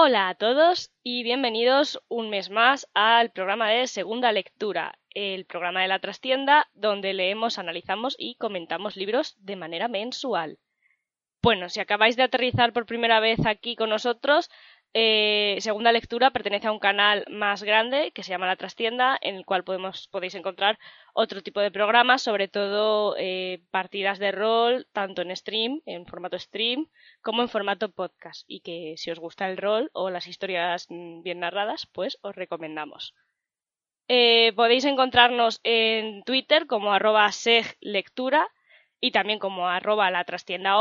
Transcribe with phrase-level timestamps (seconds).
[0.00, 5.82] Hola a todos y bienvenidos un mes más al programa de Segunda Lectura, el programa
[5.82, 10.60] de la trastienda donde leemos, analizamos y comentamos libros de manera mensual.
[11.42, 14.50] Bueno, si acabáis de aterrizar por primera vez aquí con nosotros,
[14.94, 19.36] eh, segunda lectura pertenece a un canal más grande que se llama La Trastienda, en
[19.36, 20.78] el cual podéis encontrar
[21.12, 26.38] otro tipo de programas, sobre todo eh, partidas de rol, tanto en stream, en formato
[26.38, 26.88] stream,
[27.22, 28.44] como en formato podcast.
[28.46, 32.34] Y que si os gusta el rol o las historias mm, bien narradas, pues os
[32.34, 33.14] recomendamos.
[34.08, 38.48] Eh, podéis encontrarnos en Twitter como arroba seglectura
[39.00, 40.80] y también como arroba la trastienda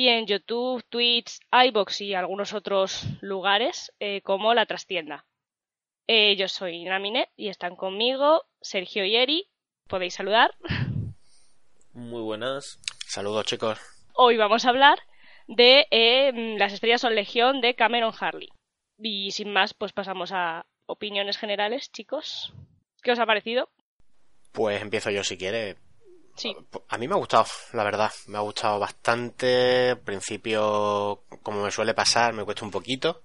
[0.00, 5.26] y en YouTube, Twitch, iBox y algunos otros lugares eh, como La Trastienda.
[6.06, 9.50] Eh, yo soy Naminet y están conmigo Sergio y Eri.
[9.88, 10.54] Podéis saludar.
[11.92, 12.80] Muy buenas.
[13.06, 13.78] Saludos chicos.
[14.14, 15.00] Hoy vamos a hablar
[15.48, 18.48] de eh, Las estrellas son legión de Cameron Harley.
[18.96, 22.54] Y sin más, pues pasamos a opiniones generales, chicos.
[23.02, 23.68] ¿Qué os ha parecido?
[24.52, 25.76] Pues empiezo yo si quiere.
[26.40, 26.56] Sí.
[26.88, 28.10] A mí me ha gustado, la verdad.
[28.28, 29.90] Me ha gustado bastante.
[29.90, 33.24] Al principio, como me suele pasar, me cuesta un poquito.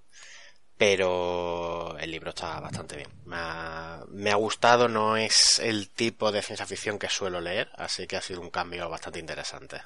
[0.78, 3.08] Pero el libro está bastante bien.
[3.24, 7.70] Me ha, me ha gustado, no es el tipo de ciencia ficción que suelo leer,
[7.78, 9.78] así que ha sido un cambio bastante interesante.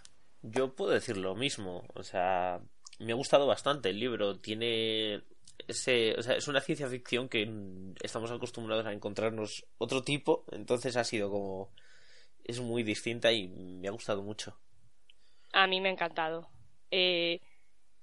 [0.42, 1.84] Yo puedo decir lo mismo.
[1.94, 2.60] O sea,
[2.98, 4.40] me ha gustado bastante el libro.
[4.40, 5.22] Tiene
[5.68, 7.48] ese, o sea, es una ciencia ficción que
[8.02, 11.70] estamos acostumbrados a encontrarnos otro tipo, entonces ha sido como
[12.50, 14.58] es muy distinta y me ha gustado mucho.
[15.54, 16.50] A mí me ha encantado.
[16.92, 17.40] Eh,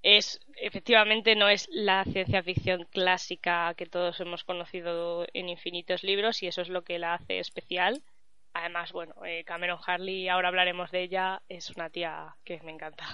[0.03, 6.41] es efectivamente no es la ciencia ficción clásica que todos hemos conocido en infinitos libros
[6.43, 8.01] y eso es lo que la hace especial.
[8.53, 13.05] Además, bueno, eh, Cameron Harley, ahora hablaremos de ella, es una tía que me encanta.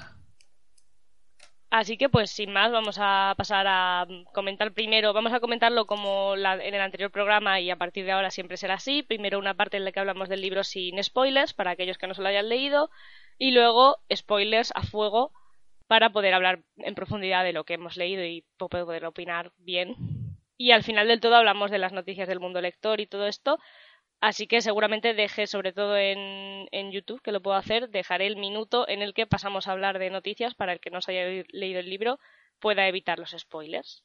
[1.74, 6.36] Así que pues sin más vamos a pasar a comentar primero, vamos a comentarlo como
[6.36, 9.02] en el anterior programa y a partir de ahora siempre será así.
[9.02, 12.14] Primero una parte en la que hablamos del libro sin spoilers para aquellos que no
[12.14, 12.92] se lo hayan leído
[13.40, 15.32] y luego spoilers a fuego
[15.88, 19.96] para poder hablar en profundidad de lo que hemos leído y poder opinar bien.
[20.58, 23.58] Y al final del todo hablamos de las noticias del mundo lector y todo esto
[24.30, 28.88] Así que seguramente deje, sobre todo en, YouTube, que lo puedo hacer, dejaré el minuto
[28.88, 31.82] en el que pasamos a hablar de noticias para el que no se haya leído
[31.82, 32.20] el libro
[32.60, 34.02] pueda evitar los spoilers.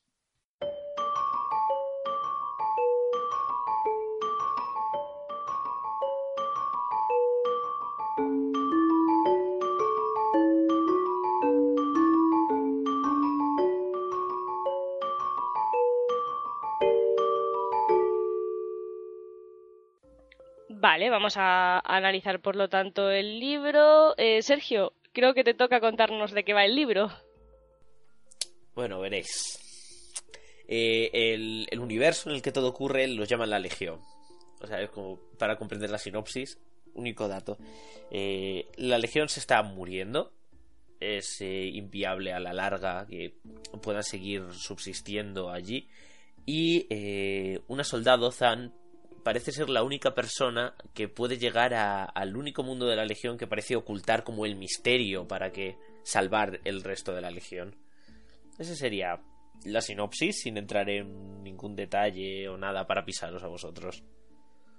[21.11, 24.15] Vamos a analizar por lo tanto el libro.
[24.17, 27.11] Eh, Sergio, creo que te toca contarnos de qué va el libro.
[28.75, 29.59] Bueno, veréis.
[30.69, 31.11] Eh,
[31.71, 34.01] el, universo en el que todo ocurre lo llaman la Legión.
[34.61, 36.59] O sea, es como para comprender la sinopsis.
[36.95, 37.59] Único dato.
[38.11, 40.33] Eh, la Legión se está muriendo.
[41.01, 43.35] Es inviable a la larga que
[43.83, 45.89] puedan seguir subsistiendo allí.
[46.45, 46.87] Y
[47.69, 48.75] una soldado, Zan,
[49.29, 53.47] parece ser la única persona que puede llegar al único mundo de la Legión que
[53.47, 57.77] parece ocultar como el misterio para que salvar el resto de la Legión.
[58.59, 59.21] Esa sería
[59.67, 64.03] la sinopsis, sin entrar en ningún detalle o nada para pisaros a vosotros.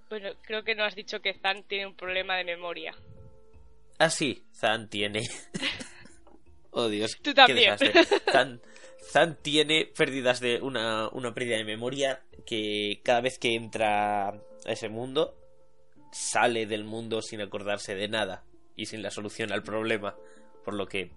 [0.10, 2.96] Bueno, creo que no has dicho que Zan tiene un problema de memoria.
[4.00, 5.22] Ah, sí, Zan tiene.
[6.72, 7.78] oh Dios, Tú también.
[8.32, 8.60] Zan,
[9.12, 14.42] Zan tiene pérdidas de una, una pérdida de memoria que cada vez que entra a
[14.66, 15.36] ese mundo
[16.12, 18.44] sale del mundo sin acordarse de nada
[18.76, 20.16] y sin la solución al problema,
[20.66, 21.12] por lo que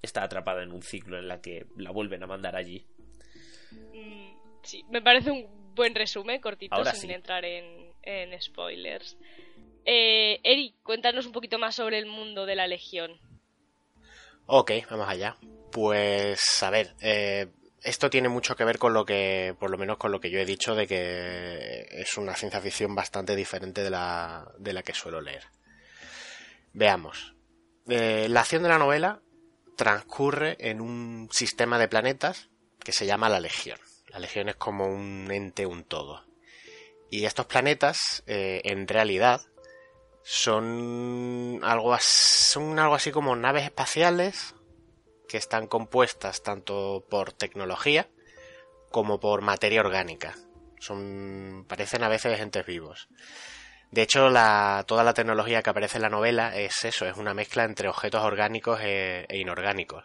[0.00, 2.86] está atrapada en un ciclo en la que la vuelven a mandar allí.
[3.92, 9.18] Mm, sí, me parece un buen resumen, cortito, sin entrar en, spoilers.
[9.84, 13.20] Eh, Eric, cuéntanos un poquito más sobre el mundo de la Legión.
[14.46, 15.36] Ok, vamos allá.
[15.70, 17.48] Pues, a ver, eh,
[17.82, 20.38] esto tiene mucho que ver con lo que, por lo menos con lo que yo
[20.38, 24.94] he dicho, de que es una ciencia ficción bastante diferente de la, de la que
[24.94, 25.44] suelo leer.
[26.72, 27.34] Veamos.
[27.88, 29.20] Eh, la acción de la novela
[29.76, 33.78] transcurre en un sistema de planetas que se llama la Legión.
[34.08, 36.24] La Legión es como un ente, un todo.
[37.10, 39.42] Y estos planetas, eh, en realidad,
[40.22, 41.60] son
[42.00, 44.54] son algo así como naves espaciales
[45.32, 48.06] que están compuestas tanto por tecnología
[48.90, 50.34] como por materia orgánica.
[50.78, 53.08] Son, parecen a veces entes vivos.
[53.90, 57.32] De hecho, la, toda la tecnología que aparece en la novela es eso, es una
[57.32, 60.04] mezcla entre objetos orgánicos e, e inorgánicos.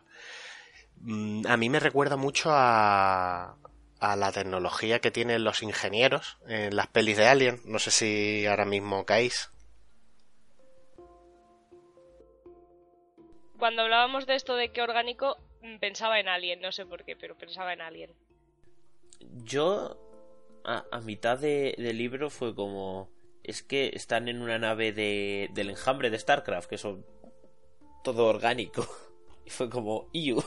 [1.01, 3.57] Mm, a mí me recuerda mucho a,
[3.99, 7.59] a la tecnología que tienen los ingenieros en las pelis de Alien.
[7.65, 9.49] No sé si ahora mismo caéis.
[13.57, 17.15] Cuando hablábamos de esto de que orgánico, mm, pensaba en Alien, no sé por qué,
[17.15, 18.13] pero pensaba en Alien.
[19.43, 19.97] Yo,
[20.63, 23.09] a, mitad de, del libro fue como...
[23.43, 27.05] Es que están en una nave de, del enjambre de StarCraft, que son
[28.03, 28.85] todo orgánico.
[29.45, 30.43] Y fue como, ¡Iu!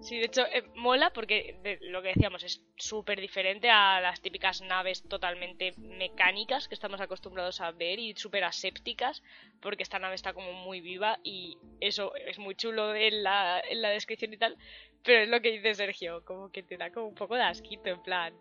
[0.00, 4.60] Sí, de hecho, eh, mola porque lo que decíamos es súper diferente a las típicas
[4.60, 9.22] naves totalmente mecánicas que estamos acostumbrados a ver y súper asépticas,
[9.60, 13.80] porque esta nave está como muy viva y eso es muy chulo en la, en
[13.80, 14.56] la descripción y tal,
[15.04, 17.88] pero es lo que dice Sergio, como que te da como un poco de asquito,
[17.88, 18.34] en plan.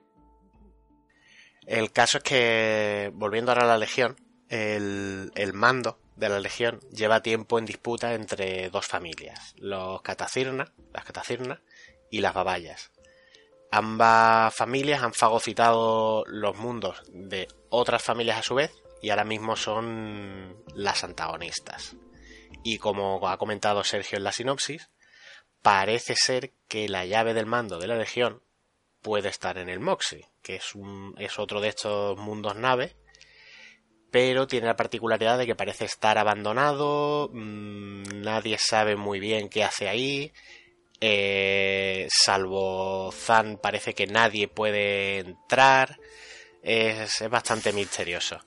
[1.67, 4.15] El caso es que, volviendo ahora a la Legión,
[4.49, 10.71] el, el mando de la Legión lleva tiempo en disputa entre dos familias, los Catacirna,
[10.93, 11.05] las
[12.11, 12.91] y las Babayas.
[13.71, 18.71] Ambas familias han fagocitado los mundos de otras familias a su vez
[19.01, 21.95] y ahora mismo son las antagonistas.
[22.63, 24.89] Y como ha comentado Sergio en la sinopsis,
[25.63, 28.43] parece ser que la llave del mando de la Legión
[29.01, 32.95] puede estar en el Moxie, que es, un, es otro de estos mundos naves
[34.11, 39.63] pero tiene la particularidad de que parece estar abandonado, mm, nadie sabe muy bien qué
[39.63, 40.33] hace ahí,
[40.99, 45.97] eh, salvo Zan parece que nadie puede entrar,
[46.61, 48.39] es, bastante misterioso.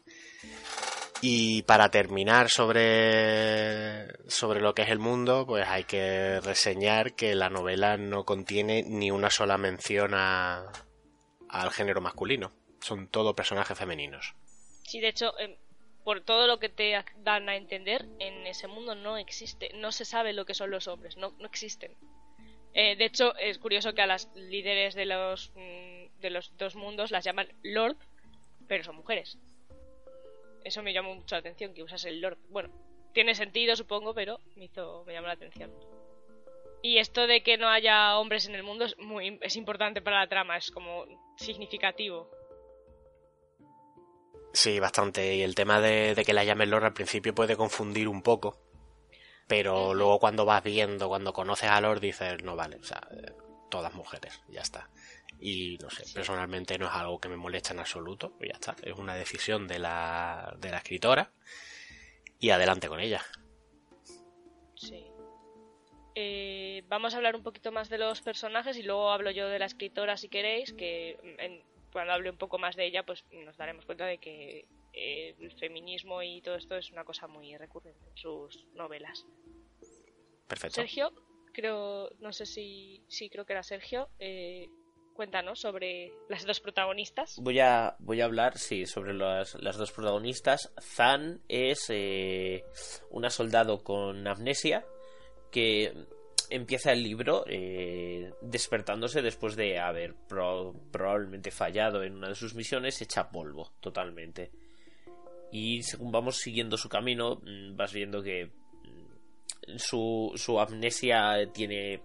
[1.20, 7.34] Y para terminar sobre, sobre lo que es el mundo, pues hay que reseñar que
[7.34, 12.52] la novela no contiene ni una sola mención al género masculino.
[12.80, 14.34] Son todo personajes femeninos.
[14.84, 15.56] Sí, de hecho, em,
[16.04, 20.04] por todo lo que te dan a entender, en ese mundo no existe, no se
[20.04, 21.96] sabe lo que son los hombres, no, no existen.
[22.74, 26.74] Eh, de hecho, es curioso que a las líderes de los, mm, de los dos
[26.74, 27.96] mundos las llaman Lord,
[28.68, 29.38] pero son mujeres.
[30.64, 32.38] Eso me llamó mucho la atención, que usas el Lord.
[32.48, 32.70] Bueno,
[33.12, 35.72] tiene sentido, supongo, pero me, hizo, me llamó la atención.
[36.82, 40.18] Y esto de que no haya hombres en el mundo es, muy, es importante para
[40.18, 41.06] la trama, es como
[41.36, 42.28] significativo.
[44.54, 45.34] Sí, bastante.
[45.34, 48.60] Y el tema de, que la llamen Lord al principio puede confundir un poco.
[49.48, 53.06] Pero luego cuando vas viendo, cuando conoces a Lord, dices, no vale, o sea,
[53.68, 54.88] todas mujeres, ya está.
[55.40, 58.76] Y no sé, personalmente no es algo que me molesta en absoluto, ya está.
[58.82, 61.32] Es una decisión de la, de la escritora
[62.38, 63.22] y adelante con ella.
[64.76, 65.04] Sí.
[66.14, 69.58] Eh, vamos a hablar un poquito más de los personajes y luego hablo yo de
[69.58, 71.60] la escritora si queréis, que en,
[71.94, 75.52] cuando hable un poco más de ella, pues nos daremos cuenta de que eh, el
[75.52, 79.24] feminismo y todo esto es una cosa muy recurrente en sus novelas.
[80.48, 80.74] Perfecto.
[80.74, 81.12] Sergio,
[81.52, 84.68] creo, no sé si, sí creo que era Sergio, eh,
[85.14, 87.38] cuéntanos sobre las dos protagonistas.
[87.40, 90.72] Voy a, voy a hablar, sí, sobre las, las dos protagonistas.
[90.80, 92.64] Zan es eh,
[93.08, 94.84] una soldado con amnesia
[95.52, 95.94] que
[96.50, 103.00] empieza el libro eh, despertándose después de haber probablemente fallado en una de sus misiones,
[103.02, 104.50] echa polvo totalmente.
[105.52, 112.02] Y según vamos siguiendo su camino, mm, vas viendo que mm, su, su amnesia tiene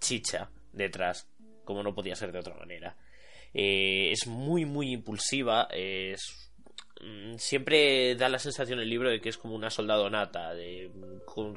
[0.00, 1.28] chicha detrás,
[1.64, 2.96] como no podía ser de otra manera.
[3.54, 6.50] Eh, es muy, muy impulsiva, es
[7.00, 10.90] mm, siempre da la sensación el libro de que es como una soldado nata, de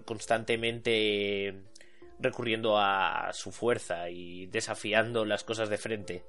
[0.05, 1.63] constantemente
[2.19, 6.24] recurriendo a su fuerza y desafiando las cosas de frente.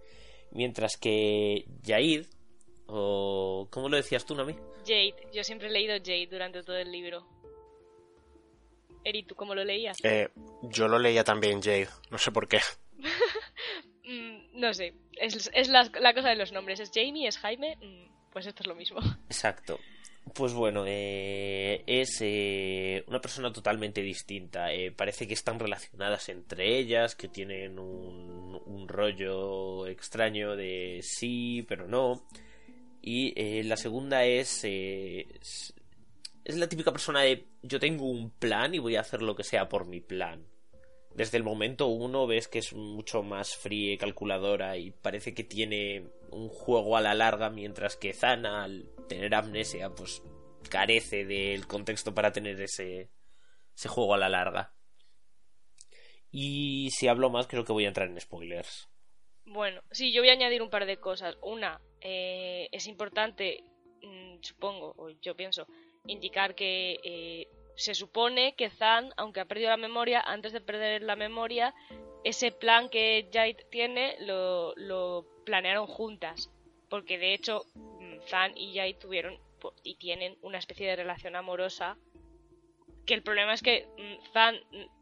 [0.50, 2.26] Mientras que Jaid,
[2.86, 4.54] o ¿cómo lo decías tú, Nami?
[4.86, 7.26] Jade, yo siempre he leído Jade durante todo el libro.
[9.04, 9.96] Eri, ¿tú cómo lo leías?
[10.02, 10.28] Eh,
[10.62, 12.60] yo lo leía también Jade, no sé por qué.
[14.10, 18.46] Mm, no sé, es, la, cosa de los nombres, es Jamie, es Jaime, mm, pues
[18.46, 19.00] esto es lo mismo.
[19.26, 19.78] Exacto.
[20.34, 24.72] Pues bueno, eh, es eh, una persona totalmente distinta.
[24.72, 31.64] Eh, parece que están relacionadas entre ellas, que tienen un, un rollo extraño de sí,
[31.68, 32.26] pero no.
[33.00, 35.74] Y la segunda es, es,
[36.44, 39.44] es la típica persona de yo tengo un plan y voy a hacer lo que
[39.44, 40.44] sea por mi plan
[41.18, 45.42] desde el momento uno ves que es mucho más fría y calculadora y parece que
[45.42, 50.22] tiene un juego a la larga, mientras que Zana, al tener amnesia, pues
[50.68, 53.10] carece del contexto para tener ese,
[53.74, 54.72] ese juego a la larga.
[56.30, 58.88] Y si hablo más, creo que voy a entrar en spoilers.
[59.46, 61.36] Bueno, sí, yo voy a añadir un par de cosas.
[61.40, 63.64] Una, eh, es importante,
[64.02, 65.66] mm, supongo, o yo pienso,
[66.06, 71.02] indicar que eh, se supone que Zan, aunque ha perdido la memoria, antes de perder
[71.02, 71.74] la memoria,
[72.24, 76.50] ese plan que Jade tiene lo, lo planearon juntas.
[76.90, 79.38] Porque de hecho, mm, Zan y Jade tuvieron
[79.82, 81.96] y tienen una especie de relación amorosa.
[83.06, 84.56] Que el problema es que mm, Zan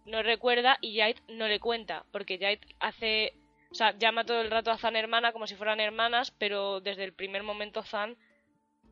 [0.05, 2.05] no recuerda y Jade no le cuenta.
[2.13, 3.35] Porque Jade hace.
[3.73, 7.03] O sea, llama todo el rato a Zan hermana como si fueran hermanas, pero desde
[7.03, 8.17] el primer momento Zan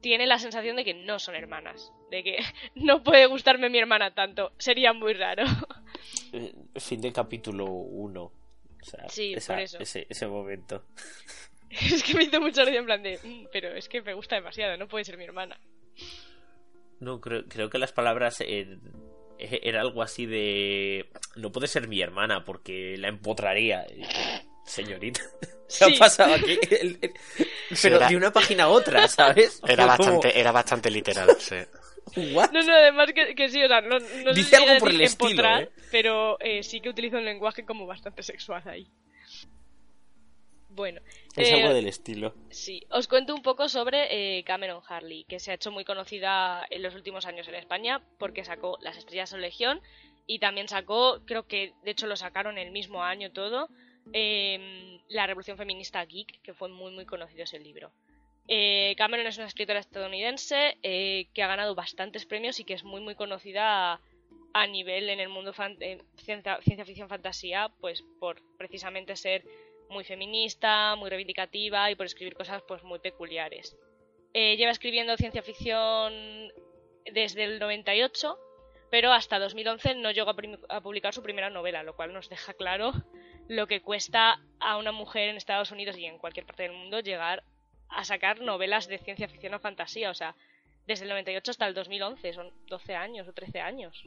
[0.00, 1.92] tiene la sensación de que no son hermanas.
[2.10, 2.38] De que
[2.74, 4.52] no puede gustarme mi hermana tanto.
[4.58, 5.44] Sería muy raro.
[6.32, 8.43] Eh, fin del capítulo 1.
[8.86, 9.78] O sea, Sí, esa- por eso.
[9.78, 10.84] Ese, ese momento.
[11.70, 13.18] Es que me hizo mucho gracia en plan de.
[13.22, 15.58] "Mm, pero es que me gusta demasiado, no puede ser mi hermana.
[17.00, 18.78] No, creo, creo que las palabras eh,
[19.38, 21.10] era algo así de...
[21.34, 23.84] No puede ser mi hermana porque la empotraría.
[24.64, 25.96] Señorita, ¿qué Sí.
[25.96, 26.56] ha pasado aquí?
[26.70, 27.14] El- el-
[27.82, 29.60] Pero era- de una página a otra, ¿sabes?
[29.66, 31.56] Era Fue como, bastante, era bastante literal, sí.
[32.34, 32.50] ¿what?
[32.50, 35.00] No, no, además que, que sí, o sea, no, no sé Dice algo por el
[35.00, 35.70] estilo, empotrar, ¿eh?
[35.90, 38.88] pero eh, sí que utiliza un lenguaje como bastante sexual ahí.
[40.74, 41.00] Bueno,
[41.36, 42.34] Es eh, algo del estilo.
[42.50, 46.66] Sí, os cuento un poco sobre eh, Cameron Harley, que se ha hecho muy conocida
[46.68, 49.80] en los últimos años en España porque sacó Las Estrellas o Legión
[50.26, 53.68] y también sacó, creo que de hecho lo sacaron el mismo año todo,
[54.12, 57.92] eh, La Revolución Feminista Geek, que fue muy muy conocido ese libro.
[58.46, 62.84] Eh, Cameron es una escritora estadounidense eh, que ha ganado bastantes premios y que es
[62.84, 64.00] muy muy conocida
[64.52, 69.44] a, nivel en el mundo eh, ciencia, ciencia ficción fantasía, pues por precisamente ser
[69.88, 73.76] muy feminista, muy reivindicativa y por escribir cosas pues muy peculiares.
[74.34, 76.12] Lleva escribiendo ciencia ficción
[77.04, 78.36] desde el 98,
[78.90, 80.36] pero hasta 2011 no llegó a,
[80.70, 82.92] a publicar su primera novela, lo cual nos deja claro
[83.48, 86.98] lo que cuesta a una mujer en Estados Unidos y en cualquier parte del mundo
[86.98, 87.44] llegar
[87.88, 90.10] a sacar novelas de ciencia ficción o fantasía.
[90.10, 90.34] O sea,
[90.86, 94.04] desde el 98 hasta el 2011, son 12 años o 13 años.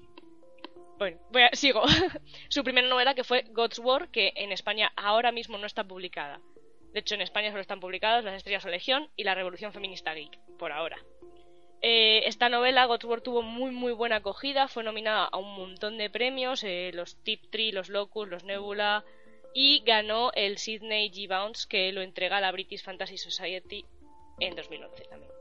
[0.98, 1.84] Bueno, voy a- sigo.
[2.50, 6.40] Su primera novela que fue God's War, que en España ahora mismo no está publicada.
[6.94, 10.14] De hecho, en España solo están publicados Las Estrellas o Legión y La Revolución Feminista
[10.14, 10.98] Geek, por ahora.
[11.84, 16.00] Eh, esta novela, God's War, tuvo muy muy buena acogida, fue nominada a un montón
[16.00, 19.04] de premios, eh, los Tip Tree, los Locus, los Nebula,
[19.54, 21.28] y ganó el Sydney G.
[21.28, 23.86] Bounce, que lo entrega la British Fantasy Society
[24.40, 25.32] en 2011 también.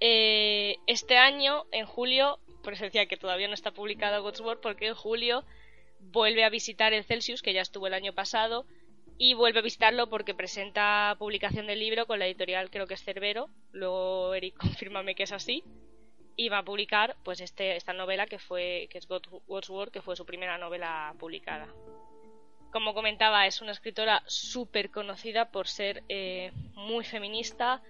[0.00, 4.60] Eh, este año, en julio, por eso decía que todavía no está publicado God's War,
[4.60, 5.44] porque en julio
[6.00, 8.64] vuelve a visitar el Celsius, que ya estuvo el año pasado,
[9.18, 13.02] y vuelve a visitarlo porque presenta publicación del libro con la editorial, creo que es
[13.02, 15.64] Cerbero, luego Eric, confírmame que es así,
[16.36, 19.90] y va a publicar pues este, esta novela que fue que es God- God's War,
[19.90, 21.66] que fue su primera novela publicada.
[22.70, 27.82] Como comentaba, es una escritora súper conocida por ser eh, muy feminista,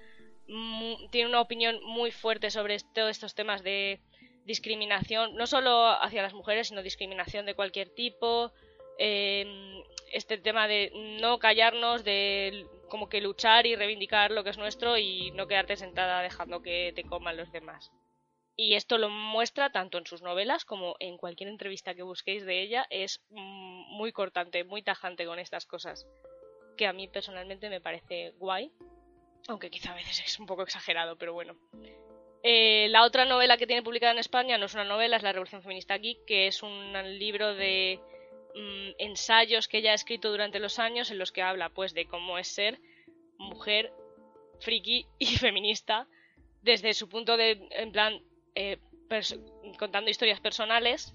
[1.10, 4.00] tiene una opinión muy fuerte sobre todos estos temas de
[4.44, 8.50] discriminación, no solo hacia las mujeres, sino discriminación de cualquier tipo,
[8.98, 14.58] eh, este tema de no callarnos, de como que luchar y reivindicar lo que es
[14.58, 17.92] nuestro y no quedarte sentada dejando que te coman los demás.
[18.60, 22.60] Y esto lo muestra tanto en sus novelas como en cualquier entrevista que busquéis de
[22.60, 22.88] ella.
[22.90, 26.08] Es mm, muy cortante, muy tajante con estas cosas.
[26.76, 28.72] Que a mí personalmente me parece guay.
[29.46, 31.56] Aunque quizá a veces es un poco exagerado, pero bueno.
[32.42, 35.30] Eh, la otra novela que tiene publicada en España no es una novela, es La
[35.30, 38.00] Revolución Feminista Geek, que es un libro de
[38.56, 42.06] mm, ensayos que ella ha escrito durante los años en los que habla pues de
[42.06, 42.80] cómo es ser
[43.38, 43.92] mujer,
[44.58, 46.08] friki y feminista
[46.62, 48.20] desde su punto de, en plan,
[48.54, 48.78] eh,
[49.78, 51.14] contando historias personales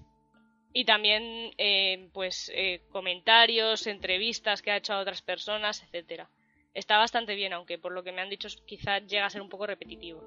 [0.73, 6.29] y también eh, pues eh, comentarios, entrevistas que ha hecho a otras personas, etcétera.
[6.73, 9.49] Está bastante bien, aunque por lo que me han dicho quizá llega a ser un
[9.49, 10.21] poco repetitivo.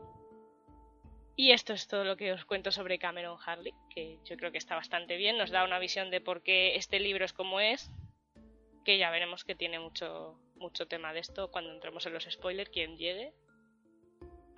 [1.35, 4.59] Y esto es todo lo que os cuento sobre Cameron Harley, que yo creo que
[4.59, 7.91] está bastante bien, nos da una visión de por qué este libro es como es,
[8.85, 12.71] que ya veremos que tiene mucho, mucho tema de esto cuando entremos en los spoilers,
[12.71, 13.35] quien llegue.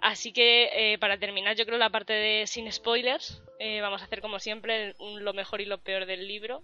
[0.01, 4.05] Así que eh, para terminar, yo creo la parte de sin spoilers, eh, vamos a
[4.05, 6.63] hacer como siempre un- lo mejor y lo peor del libro.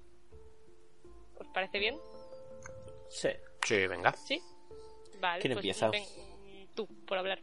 [1.38, 1.97] ¿Os parece bien?
[3.09, 3.31] Sí.
[3.64, 4.12] Sí, venga.
[4.12, 4.41] ¿Sí?
[5.21, 5.41] Vale.
[5.41, 5.91] ¿Quién pues empieza?
[5.91, 7.41] ven- tú, por hablar.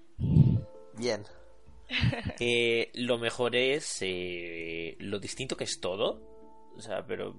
[0.98, 1.24] Bien.
[2.40, 6.22] Eh, lo mejor es eh, lo distinto que es todo.
[6.78, 7.38] O sea, pero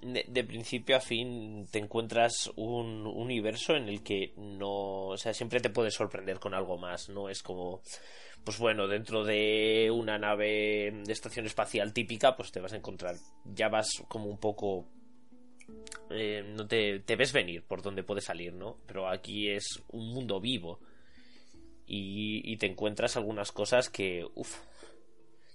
[0.00, 5.08] de, principio a fin te encuentras un universo en el que no.
[5.08, 7.08] O sea, siempre te puedes sorprender con algo más.
[7.08, 7.82] No es como.
[8.44, 13.16] Pues bueno, dentro de una nave de estación espacial típica, pues te vas a encontrar.
[13.44, 14.86] Ya vas como un poco.
[16.10, 18.78] eh, no te, te ves venir por dónde puede salir, ¿no?
[18.86, 20.80] Pero aquí es un mundo vivo
[21.86, 24.58] y, y te encuentras algunas cosas que, uff,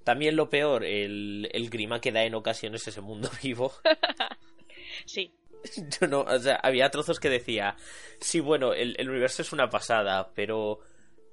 [0.04, 3.74] También lo peor, el, el grima que da en ocasiones ese mundo vivo.
[5.06, 5.34] sí.
[6.02, 7.76] Yo no, o sea, había trozos que decía,
[8.20, 10.80] sí, bueno, el, el universo es una pasada, pero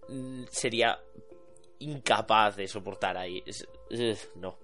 [0.09, 1.01] mm, sería
[1.81, 3.43] incapaz de soportar ahí.
[3.47, 3.67] Es-
[4.37, 4.57] no.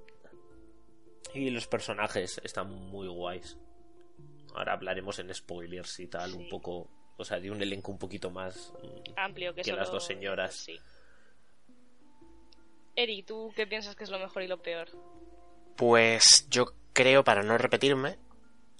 [1.35, 3.59] Y los personajes están muy guays.
[4.55, 6.37] Ahora hablaremos en spoilers y tal, Sí.
[6.39, 9.79] un poco, o sea, de un elenco un poquito más mm, Amplio que, Que solo-
[9.83, 10.55] las dos señoras.
[10.55, 10.79] Sí.
[12.97, 14.89] Eri, ¿tú qué piensas que es lo mejor y lo peor?
[15.77, 18.19] Pues yo creo, para no repetirme,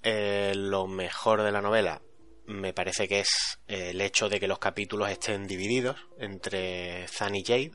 [0.01, 2.01] eh, lo mejor de la novela
[2.47, 7.35] me parece que es eh, el hecho de que los capítulos estén divididos entre Zan
[7.35, 7.71] y Jade.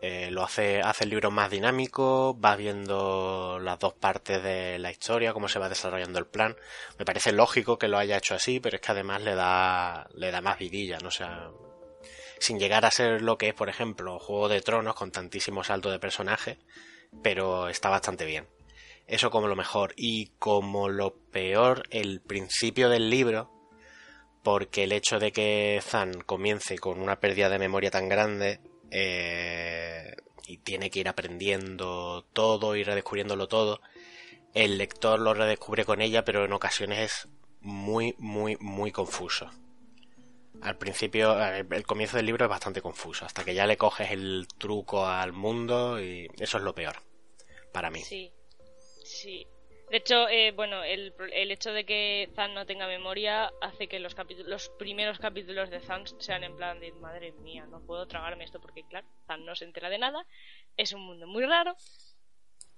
[0.00, 4.92] Eh, lo hace, hace el libro más dinámico, vas viendo las dos partes de la
[4.92, 6.56] historia, cómo se va desarrollando el plan.
[6.98, 10.30] Me parece lógico que lo haya hecho así, pero es que además le da, le
[10.30, 11.08] da más vidilla, ¿no?
[11.08, 11.50] O sea,
[12.40, 15.90] sin llegar a ser lo que es, por ejemplo, Juego de Tronos con tantísimo salto
[15.90, 16.58] de personaje,
[17.22, 18.46] pero está bastante bien.
[19.06, 19.94] Eso como lo mejor.
[19.96, 23.50] Y como lo peor, el principio del libro,
[24.42, 30.14] porque el hecho de que Zan comience con una pérdida de memoria tan grande eh,
[30.46, 33.80] y tiene que ir aprendiendo todo y redescubriéndolo todo,
[34.54, 37.28] el lector lo redescubre con ella, pero en ocasiones es
[37.60, 39.50] muy, muy, muy confuso.
[40.62, 44.10] Al principio, eh, el comienzo del libro es bastante confuso, hasta que ya le coges
[44.10, 46.96] el truco al mundo y eso es lo peor,
[47.72, 48.00] para mí.
[48.00, 48.32] Sí,
[49.04, 49.46] sí.
[49.90, 54.00] De hecho, eh, bueno, el, el hecho de que Zan no tenga memoria hace que
[54.00, 58.44] los los primeros capítulos de Zan sean en plan de madre mía, no puedo tragarme
[58.44, 60.26] esto porque claro, Zan no se entera de nada,
[60.76, 61.74] es un mundo muy raro,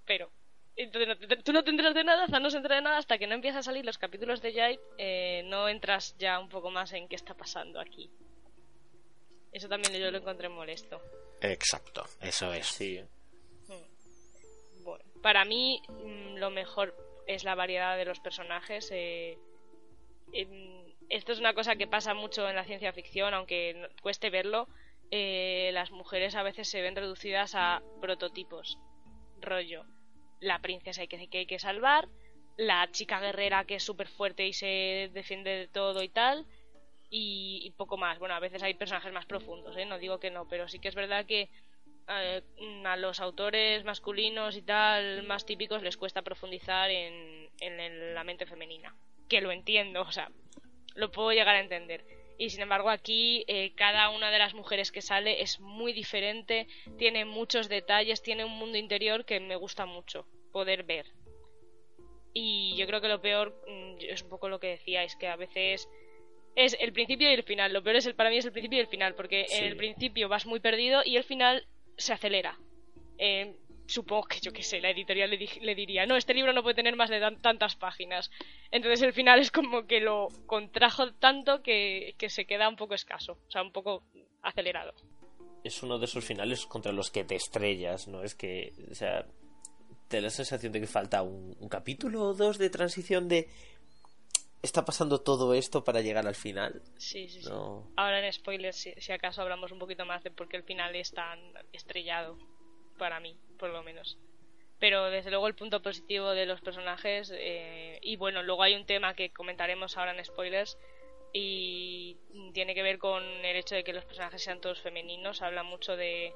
[0.05, 0.31] pero
[0.77, 2.99] entonces no te- tú no te enteras de nada, Zan no se entera de nada
[2.99, 6.49] hasta que no empiezan a salir los capítulos de Jade, eh, no entras ya un
[6.49, 8.11] poco más en qué está pasando aquí.
[9.53, 11.01] Eso también yo lo encontré molesto.
[11.41, 12.67] Exacto, eso es.
[12.67, 13.01] Sí.
[14.85, 16.95] Bueno, para mí mm, lo mejor
[17.27, 18.89] es la variedad de los personajes.
[18.93, 19.39] eh,
[20.33, 24.69] em, esto es una cosa que pasa mucho en la ciencia ficción, aunque cueste verlo.
[25.13, 28.79] eh, las mujeres a veces se ven reducidas a prototipos.
[29.41, 29.85] Rollo,
[30.41, 32.09] la princesa que, que hay que salvar,
[32.57, 36.47] la chica guerrera que es súper fuerte y se defiende de todo y tal,
[37.11, 38.19] y, poco más.
[38.19, 39.85] Bueno, a veces hay personajes más profundos, ¿eh?
[39.85, 41.49] no digo que no, pero sí que es verdad que
[42.09, 42.43] eh,
[42.85, 48.25] a los autores masculinos y tal más típicos les cuesta profundizar en, en el- la
[48.25, 48.95] mente femenina.
[49.29, 50.31] Que lo entiendo, o sea,
[50.95, 52.05] lo puedo llegar a entender.
[52.41, 56.67] Y sin embargo aquí eh, cada una de las mujeres que sale es muy diferente,
[56.97, 61.05] tiene muchos detalles, tiene un mundo interior que me gusta mucho poder ver.
[62.33, 65.37] Y yo creo que lo peor mm, es un poco lo que decíais, que a
[65.37, 65.87] veces
[66.57, 67.75] es el principio y el final.
[67.75, 69.59] Lo peor es el, para mí es el principio y el final, porque Sí.
[69.59, 71.67] en el principio vas muy perdido y el final
[71.99, 72.59] se acelera.
[73.19, 73.55] Eh,
[73.91, 76.63] supongo que yo qué sé, la editorial le, di- le diría, no, este libro no
[76.63, 78.31] puede tener más de tan- tantas páginas.
[78.71, 82.95] Entonces el final es como que lo contrajo tanto que, que se queda un poco
[82.95, 84.05] escaso, o sea, un poco
[84.43, 84.95] acelerado.
[85.65, 88.23] Es uno de esos finales contra los que te estrellas, ¿no?
[88.23, 89.27] Es que, o sea,
[90.09, 93.49] te da la sensación de que falta un, un capítulo o dos de transición de...
[94.63, 96.83] ¿Está pasando todo esto para llegar al final?
[96.99, 97.49] Sí, sí, sí.
[97.97, 100.95] Ahora en spoilers, si, si acaso hablamos un poquito más de por qué el final
[100.97, 101.39] es tan
[101.73, 102.37] estrellado,
[102.99, 104.19] para mí, por lo menos.
[104.81, 108.87] Pero desde luego el punto positivo de los personajes, eh, y bueno, luego hay un
[108.87, 110.79] tema que comentaremos ahora en spoilers,
[111.33, 112.17] y
[112.55, 115.97] tiene que ver con el hecho de que los personajes sean todos femeninos, habla mucho
[115.97, 116.33] de,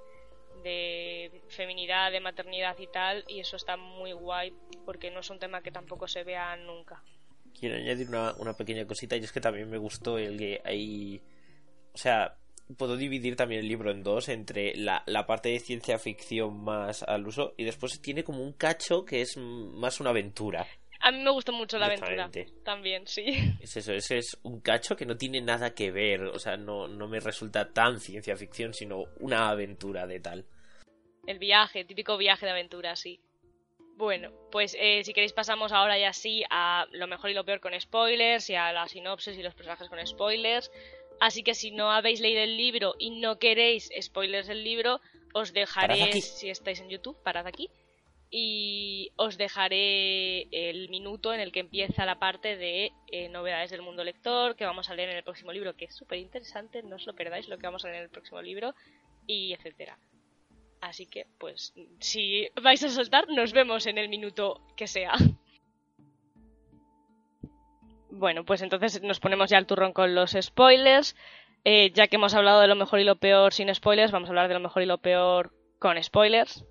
[1.49, 4.53] feminidad, de maternidad y tal, y eso está muy guay,
[4.85, 7.03] porque no es un tema que tampoco se vea nunca.
[7.59, 11.23] Quiero añadir una pequeña cosita y es que también me gustó el que hay...
[11.93, 12.37] O sea,
[12.77, 17.03] puedo dividir también el libro en dos, entre la, la parte de ciencia ficción más
[17.03, 20.66] al uso y después tiene como un cacho que es más una aventura.
[21.00, 22.31] A mí me gustó mucho la aventura,
[22.64, 23.27] también, sí.
[23.61, 26.88] Es eso, ese es un cacho que no tiene nada que ver, o sea, no,
[26.88, 30.46] no me resulta tan ciencia ficción, sino una aventura de tal.
[31.27, 33.20] El viaje, típico viaje de aventura, sí.
[33.96, 37.61] Bueno, pues eh, si queréis pasamos ahora ya sí a lo mejor y lo peor
[37.61, 40.70] con spoilers y a la sinopsis y los personajes con spoilers.
[41.20, 45.00] Así que si no habéis leído el libro y no queréis spoilers del libro,
[45.33, 47.68] os dejaré, si estáis en YouTube, parad aquí.
[48.31, 53.83] Y os dejaré el minuto en el que empieza la parte de eh, novedades del
[53.83, 56.96] mundo lector que vamos a leer en el próximo libro, que es súper interesante, no
[56.96, 58.74] os lo perdáis lo que vamos a leer en el próximo libro,
[59.27, 59.98] y etcétera.
[60.81, 65.14] Así que, pues, si vais a soltar, nos vemos en el minuto que sea.
[68.16, 71.16] Bueno, pues entonces nos ponemos ya al turrón con los spoilers.
[71.64, 74.33] Eh, ya que hemos hablado de lo mejor y lo peor sin spoilers, vamos a
[74.33, 76.64] hablar de lo mejor y lo peor con spoilers.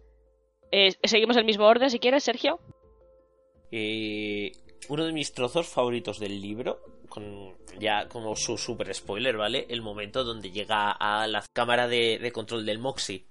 [0.71, 2.59] Eh, seguimos el mismo orden si quieres, Sergio.
[4.89, 6.79] Uno de mis trozos favoritos del libro,
[7.09, 9.65] con ya como su super spoiler, ¿vale?
[9.69, 13.25] El momento donde llega a la cámara de, de control del Moxie.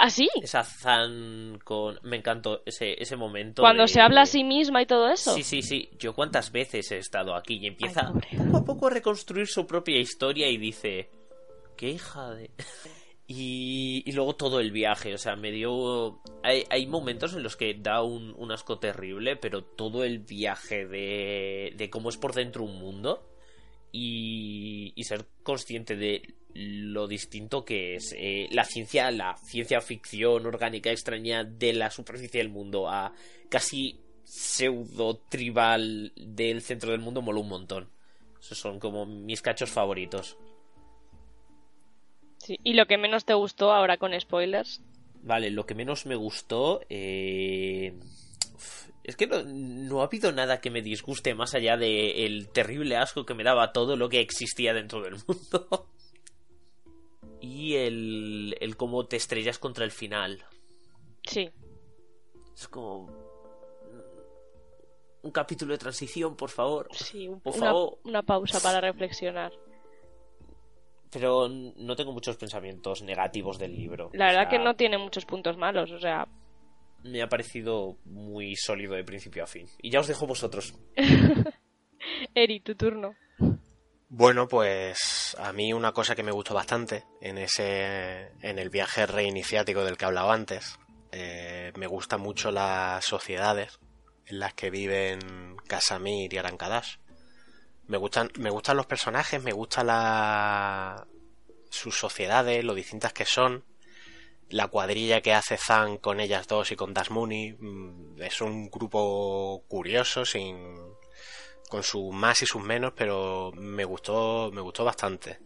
[0.00, 0.28] ¿Ah, sí?
[0.40, 1.98] Esa Zan con...
[2.02, 3.62] Me encantó ese, ese momento.
[3.62, 5.34] Cuando de- se habla a sí misma y todo eso.
[5.34, 5.90] Sí, sí, sí.
[5.98, 9.66] Yo cuántas veces he estado aquí y empieza Ay, poco a poco a reconstruir su
[9.66, 11.10] propia historia y dice...
[11.76, 12.50] ¡Qué hija de...!
[13.30, 16.22] Y, y luego todo el viaje, o sea, me dio...
[16.42, 20.86] Hay, hay momentos en los que da un, un asco terrible, pero todo el viaje
[20.86, 23.28] de, de cómo es por dentro un mundo
[23.92, 26.22] y, y ser consciente de
[26.54, 32.38] lo distinto que es eh, la ciencia, la ciencia ficción orgánica extraña de la superficie
[32.40, 33.12] del mundo a
[33.48, 37.88] casi pseudo tribal del centro del mundo mola un montón.
[38.40, 40.36] Esos son como mis cachos favoritos.
[42.38, 44.80] Sí, Y lo que menos te gustó ahora con spoilers.
[45.22, 46.80] Vale, lo que menos me gustó.
[46.88, 47.98] eh,
[49.04, 52.96] Es que no, no ha habido nada que me disguste más allá de el terrible
[52.96, 55.88] asco que me daba todo lo que existía dentro del mundo.
[57.40, 60.44] Y el, el cómo te estrellas contra el final.
[61.24, 61.50] Sí.
[62.54, 63.28] Es como.
[65.22, 66.88] Un capítulo de transición, por favor.
[66.92, 67.98] Sí, un- Por una, favor.
[68.04, 69.52] una pausa para reflexionar.
[71.10, 74.10] Pero no tengo muchos pensamientos negativos del libro.
[74.12, 76.28] La O verdad sea, que no tiene muchos puntos malos, o sea,
[77.02, 79.66] Me ha parecido muy sólido de principio a fin.
[79.80, 80.74] Y ya os dejo vosotros.
[82.34, 83.14] Eri, tu turno.
[84.10, 89.04] Bueno, pues a mí una cosa que me gustó bastante en ese en el viaje
[89.04, 90.78] reiniciático del que hablaba antes,
[91.12, 93.78] eh, me gustan mucho las sociedades
[94.24, 96.96] en las que viven Casamir y Arankadash.
[97.86, 101.06] Me gustan me gustan los personajes, me gustan la
[101.68, 103.64] sus sociedades, lo distintas que son.
[104.48, 109.64] La cuadrilla que hace Zan con ellas dos y con Dasmuni mm, es un grupo
[109.68, 110.56] curioso sin
[111.68, 115.38] con sus más y sus menos, pero me gustó, me gustó bastante.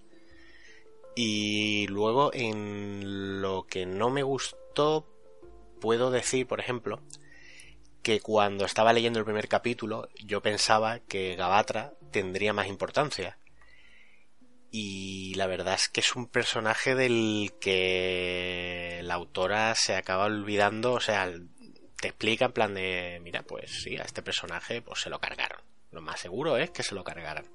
[1.14, 5.06] Y luego en lo que no me gustó,
[5.80, 7.00] puedo decir, por ejemplo,
[8.02, 13.38] que cuando estaba leyendo el primer capítulo, yo pensaba que Gavatra tendría más importancia.
[14.70, 20.94] Y la verdad es que es un personaje del que la autora se acaba olvidando,
[20.94, 21.30] o sea,
[22.00, 25.71] te explica en plan de, mira, pues sí, a este personaje pues se lo cargaron.
[25.92, 27.46] Lo más seguro es que se lo cargaran.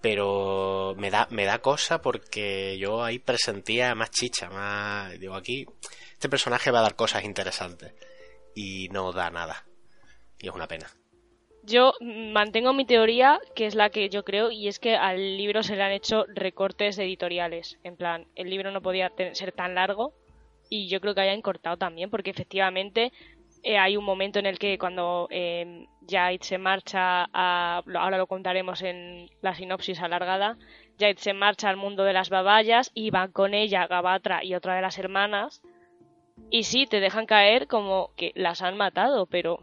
[0.00, 5.18] Pero me da, me da cosa porque yo ahí presentía más chicha, más...
[5.20, 5.66] Digo, aquí
[6.12, 7.94] este personaje va a dar cosas interesantes.
[8.54, 9.66] Y no da nada.
[10.38, 10.90] Y es una pena.
[11.62, 15.62] Yo mantengo mi teoría, que es la que yo creo, y es que al libro
[15.62, 17.78] se le han hecho recortes editoriales.
[17.84, 20.14] En plan, el libro no podía ser tan largo
[20.70, 23.12] y yo creo que hayan cortado también, porque efectivamente
[23.62, 27.82] eh, hay un momento en el que cuando eh, Jaid se marcha a...
[27.94, 30.56] Ahora lo contaremos en la sinopsis alargada.
[30.98, 34.76] Jaid se marcha al mundo de las babayas y van con ella Gabatra y otra
[34.76, 35.62] de las hermanas.
[36.50, 39.58] Y sí, te dejan caer como que las han matado, pero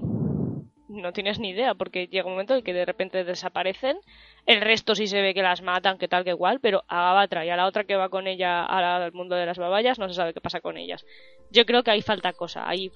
[0.88, 3.98] no tienes ni idea, porque llega un momento en que de repente desaparecen.
[4.46, 7.46] El resto sí se ve que las matan, que tal, que igual, pero a Gabatra
[7.46, 10.16] y a la otra que va con ella al mundo de las babayas no se
[10.16, 11.06] sabe qué pasa con ellas.
[11.52, 12.68] Yo creo que ahí falta cosa.
[12.70, 12.92] Ahí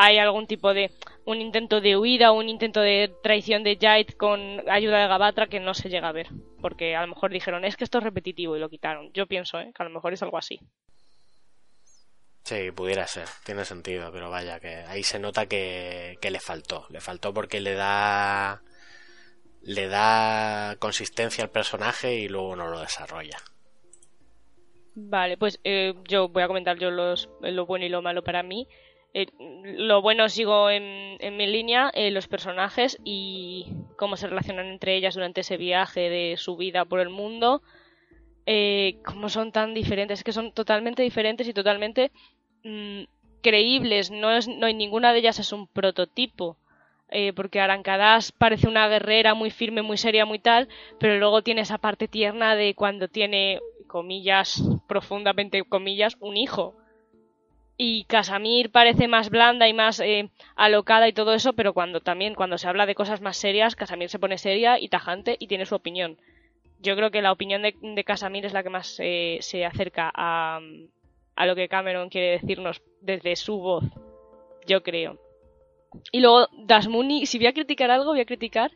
[0.00, 0.92] hay algún tipo de.
[1.24, 5.58] un intento de huida, un intento de traición de Jaid con ayuda de Gabatra que
[5.58, 6.28] no se llega a ver.
[6.62, 9.10] Porque a lo mejor dijeron, es que esto es repetitivo y lo quitaron.
[9.12, 9.72] Yo pienso, ¿eh?
[9.74, 10.60] que a lo mejor es algo así.
[12.44, 16.86] Sí, pudiera ser, tiene sentido, pero vaya, que ahí se nota que, que le faltó.
[16.90, 18.62] Le faltó porque le da.
[19.62, 23.38] le da consistencia al personaje y luego no lo desarrolla.
[24.94, 28.42] Vale, pues eh, yo voy a comentar yo los, lo bueno y lo malo para
[28.44, 28.68] mí.
[29.14, 29.26] Eh,
[29.64, 33.66] lo bueno sigo en, mi línea, eh, los personajes y
[33.96, 37.62] cómo se relacionan entre ellas durante ese viaje de su vida por el mundo.
[38.46, 42.12] Eh, cómo son tan diferentes, es que son totalmente diferentes y totalmente
[42.64, 43.02] mm,
[43.42, 44.10] creíbles.
[44.10, 46.56] No, es, no hay ninguna de ellas es un prototipo.
[47.10, 50.68] Eh, porque Arancadás parece una guerrera muy firme, muy seria, muy tal,
[51.00, 56.74] pero luego tiene esa parte tierna de cuando tiene, comillas, profundamente comillas, un hijo.
[57.80, 62.34] Y Casamir parece más blanda y más eh, alocada y todo eso, pero cuando también,
[62.34, 65.64] cuando se habla de cosas más serias, Casamir se pone seria y tajante y tiene
[65.64, 66.18] su opinión.
[66.80, 70.60] Yo creo que la opinión de, Casamir es la que más eh, se acerca a,
[71.36, 73.84] a lo que Cameron quiere decirnos desde su voz.
[74.66, 75.18] Yo creo.
[76.10, 78.72] Y luego, Dasmuni, si voy a criticar algo, voy a criticar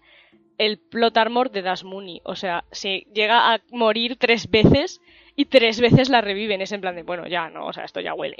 [0.58, 2.20] el plot armor de Dasmuni.
[2.24, 5.00] O sea, se llega a morir tres veces
[5.34, 6.62] y tres veces la reviven.
[6.62, 8.36] Es en plan de, bueno, ya, no, o sea, esto ya huele.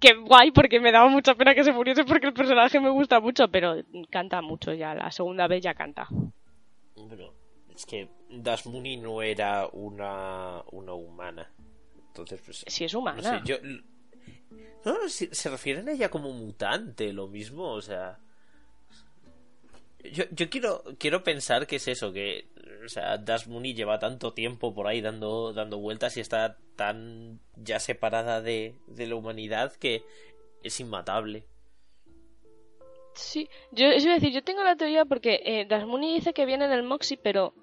[0.00, 3.20] Que guay, porque me daba mucha pena que se muriese porque el personaje me gusta
[3.20, 3.76] mucho, pero
[4.10, 6.06] canta mucho ya, la segunda vez ya canta.
[6.94, 7.32] Bueno,
[7.74, 11.50] es que Dasmuni no era una, una humana.
[12.08, 12.64] Entonces, pues.
[12.66, 13.20] Si es humana.
[13.22, 13.56] No sé, yo.
[14.84, 18.18] No, si- se refieren a ella como mutante, lo mismo, o sea.
[20.12, 22.48] Yo, yo quiero, quiero pensar que es eso, que
[22.84, 27.80] o sea, Dasmuni lleva tanto tiempo por ahí dando, dando vueltas y está tan ya
[27.80, 30.02] separada de, de la humanidad que
[30.62, 31.44] es inmatable.
[33.14, 36.82] Sí, yo a decir, yo tengo la teoría porque eh, Dasmuni dice que viene del
[36.82, 37.54] Moxie, pero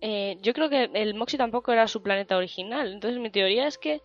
[0.00, 2.92] eh, yo creo que el Moxie tampoco era su planeta original.
[2.92, 4.02] Entonces mi teoría es que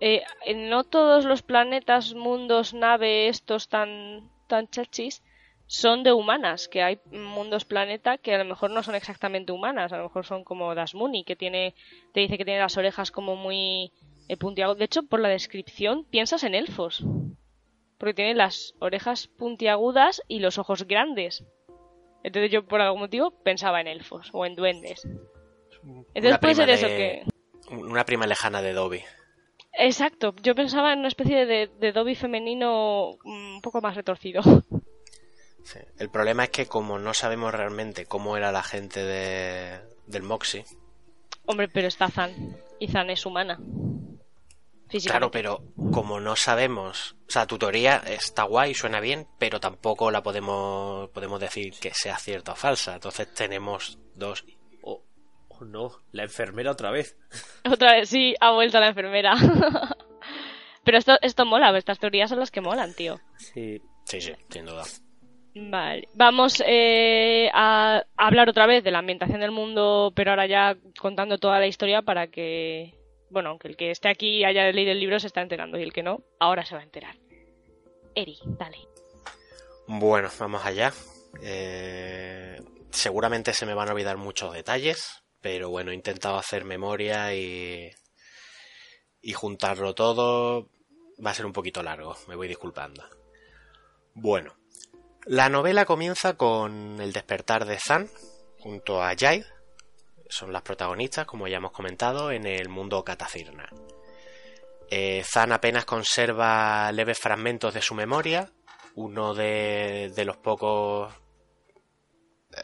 [0.00, 5.22] eh, no todos los planetas, mundos, nave, estos tan, tan chachis,
[5.70, 9.92] son de humanas, que hay mundos planeta que a lo mejor no son exactamente humanas,
[9.92, 11.74] a lo mejor son como Dasmuni, que tiene,
[12.12, 13.92] te dice que tiene las orejas como muy
[14.28, 14.78] eh, puntiagudas.
[14.78, 17.04] De hecho, por la descripción piensas en elfos
[17.98, 21.44] porque tiene las orejas puntiagudas y los ojos grandes.
[22.24, 25.04] Entonces yo por algún motivo pensaba en elfos o en duendes.
[26.14, 27.24] Entonces Una puede ser prima eso de- que...
[27.74, 29.02] Una prima lejana de Dobby.
[29.74, 34.40] Exacto, yo pensaba en una especie de, de Dobby femenino mm, un poco más retorcido.
[35.70, 35.80] Sí.
[35.98, 40.64] El problema es que como no sabemos realmente cómo era la gente de, del Moxie,
[41.50, 42.58] Hombre, pero está Zan.
[42.78, 43.58] Y Zan es humana.
[45.06, 50.10] claro, pero como no sabemos, o sea, tu teoría está guay, suena bien, pero tampoco
[50.10, 52.94] la podemos podemos decir que sea cierta o falsa.
[52.94, 54.44] Entonces tenemos dos.
[54.82, 55.02] Oh,
[55.48, 57.16] oh, no, la enfermera otra vez.
[57.64, 59.34] Otra vez, sí, ha vuelto la enfermera.
[60.84, 63.20] pero esto, esto mola, estas teorías son las que molan, tío.
[63.38, 63.80] Sí.
[64.04, 64.84] Sí, sí, sin duda.
[65.54, 70.76] Vale, vamos eh, a hablar otra vez de la ambientación del mundo, pero ahora ya
[71.00, 72.94] contando toda la historia para que,
[73.30, 75.92] bueno, aunque el que esté aquí haya leído el libro se está enterando y el
[75.92, 77.16] que no, ahora se va a enterar.
[78.14, 78.78] Eri, dale.
[79.86, 80.92] Bueno, vamos allá.
[81.42, 87.34] Eh, seguramente se me van a olvidar muchos detalles, pero bueno, he intentado hacer memoria
[87.34, 87.90] y,
[89.22, 90.68] y juntarlo todo.
[91.24, 93.02] Va a ser un poquito largo, me voy disculpando.
[94.14, 94.52] Bueno,
[95.28, 98.08] la novela comienza con el despertar de Zan
[98.58, 99.44] junto a Jade.
[100.30, 103.68] Son las protagonistas, como ya hemos comentado, en el mundo Catacirna.
[104.90, 108.50] Eh, Zan apenas conserva leves fragmentos de su memoria,
[108.94, 111.12] uno de, los pocos
[112.56, 112.60] eh,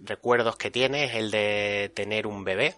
[0.00, 2.74] recuerdos que tiene es el de tener un bebé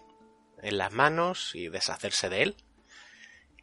[0.61, 2.55] en las manos y deshacerse de él.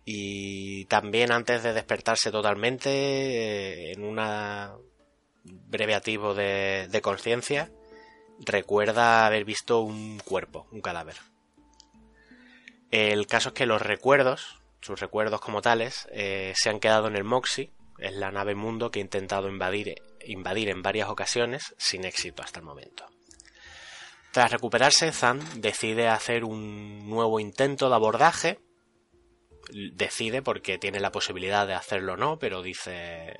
[0.05, 4.19] Y también antes de despertarse totalmente, eh, en un
[5.45, 7.71] breve atisbo de, de conciencia,
[8.41, 11.17] recuerda haber visto un cuerpo, un cadáver.
[12.91, 17.17] El caso es que los recuerdos, sus recuerdos como tales, eh, se han quedado en
[17.17, 22.05] el Moxie, es la nave mundo que ha intentado invadir, invadir en varias ocasiones sin
[22.05, 23.07] éxito hasta el momento.
[24.33, 28.61] Tras recuperarse, Zan decide hacer un nuevo intento de abordaje.
[29.93, 33.37] Decide porque tiene la posibilidad de hacerlo o no, pero dice...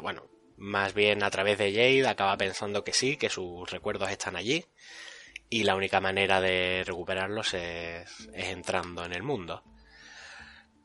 [0.00, 0.22] Bueno,
[0.62, 4.64] más bien a través de Jade acaba pensando que sí, que sus recuerdos están allí
[5.50, 9.64] y la única manera de recuperarlos es, entrando en el mundo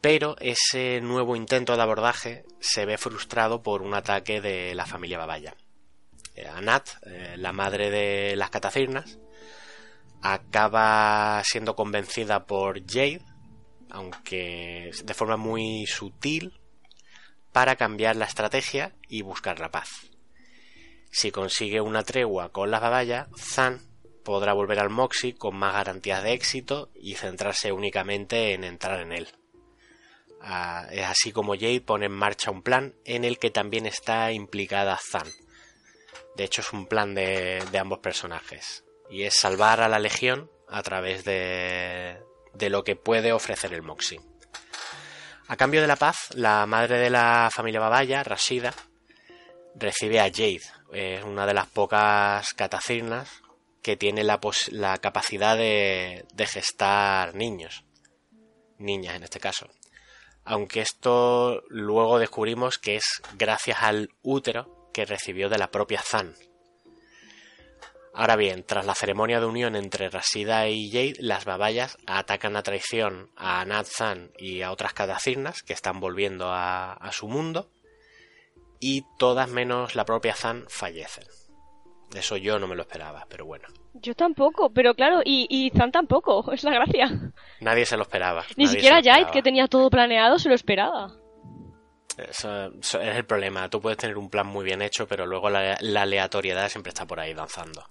[0.02, 5.18] pero ese nuevo intento de abordaje se ve frustrado por un ataque de la familia
[5.18, 5.56] Babaya.
[6.36, 9.20] Eh, Anat, eh, la madre de las catacirnas,
[10.22, 13.22] acaba siendo convencida por Jade,
[13.90, 16.60] aunque de forma muy sutil,
[17.58, 20.12] para cambiar la estrategia y buscar la paz.
[21.10, 23.82] Si consigue una tregua con las Babaya, Zan
[24.24, 29.12] podrá volver al Moxie con más garantías de éxito y centrarse únicamente en entrar en
[29.12, 29.30] él.
[30.40, 34.32] Ah, es así como Jade pone en marcha un plan en el que también está
[34.32, 35.28] implicada Zan.
[36.36, 38.86] De hecho, es un plan de, de ambos personajes.
[39.10, 42.20] Y es salvar a la Legión a través de,
[42.54, 44.22] de lo que puede ofrecer el Moxie.
[45.48, 48.74] A cambio de la paz, la madre de la familia Babaya, Rashida,
[49.76, 50.62] recibe a Jade.
[50.94, 53.42] Es una de las pocas catacirnas
[53.82, 54.40] que tiene la,
[55.00, 57.86] capacidad de, de gestar niños.
[58.78, 59.68] Niñas en este caso
[60.48, 66.36] aunque esto luego descubrimos que es gracias al útero que recibió de la propia Zan.
[68.20, 72.64] Ahora bien, tras la ceremonia de unión entre Rashida y Jade, las babayas atacan a
[72.64, 77.70] traición a Nat Zan y a otras catacirnas que están volviendo a, a su mundo
[78.80, 81.26] y todas menos la propia Zan fallecen.
[82.16, 83.68] Eso yo no me lo esperaba, pero bueno.
[83.94, 87.12] Yo tampoco, pero claro, y, y Zan tampoco, es la gracia.
[87.62, 88.46] Nadie se lo esperaba.
[88.56, 91.14] Ni siquiera Jade, que tenía todo planeado, se lo esperaba.
[92.18, 93.70] Eso, eso es el problema.
[93.70, 97.06] Tú puedes tener un plan muy bien hecho, pero luego la, la aleatoriedad siempre está
[97.06, 97.84] por ahí danzando.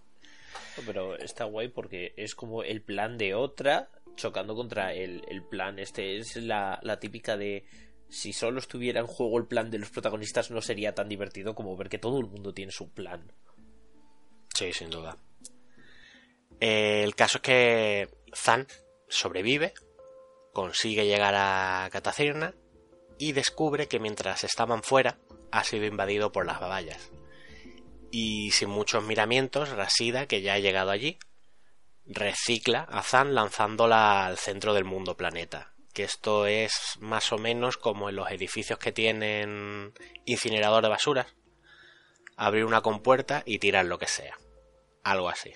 [0.84, 5.78] Pero está guay porque es como el plan de otra chocando contra el, el plan.
[5.78, 7.64] Este es la, la típica de
[8.08, 11.76] si solo estuviera en juego el plan de los protagonistas no sería tan divertido como
[11.76, 13.32] ver que todo el mundo tiene su plan.
[14.54, 15.16] Sí, sin duda.
[16.60, 18.66] El caso es que Zan
[19.08, 19.74] sobrevive,
[20.52, 22.54] consigue llegar a Catacirna
[23.18, 25.18] y descubre que mientras estaban fuera
[25.50, 27.10] ha sido invadido por las babayas.
[28.10, 31.18] Y sin muchos miramientos, Rasida, que ya ha llegado allí,
[32.06, 35.72] recicla a Zan lanzándola al centro del mundo planeta.
[35.92, 39.92] Que esto es más o menos como en los edificios que tienen
[40.24, 41.26] incinerador de basuras.
[42.36, 44.36] Abrir una compuerta y tirar lo que sea.
[45.02, 45.54] Algo así.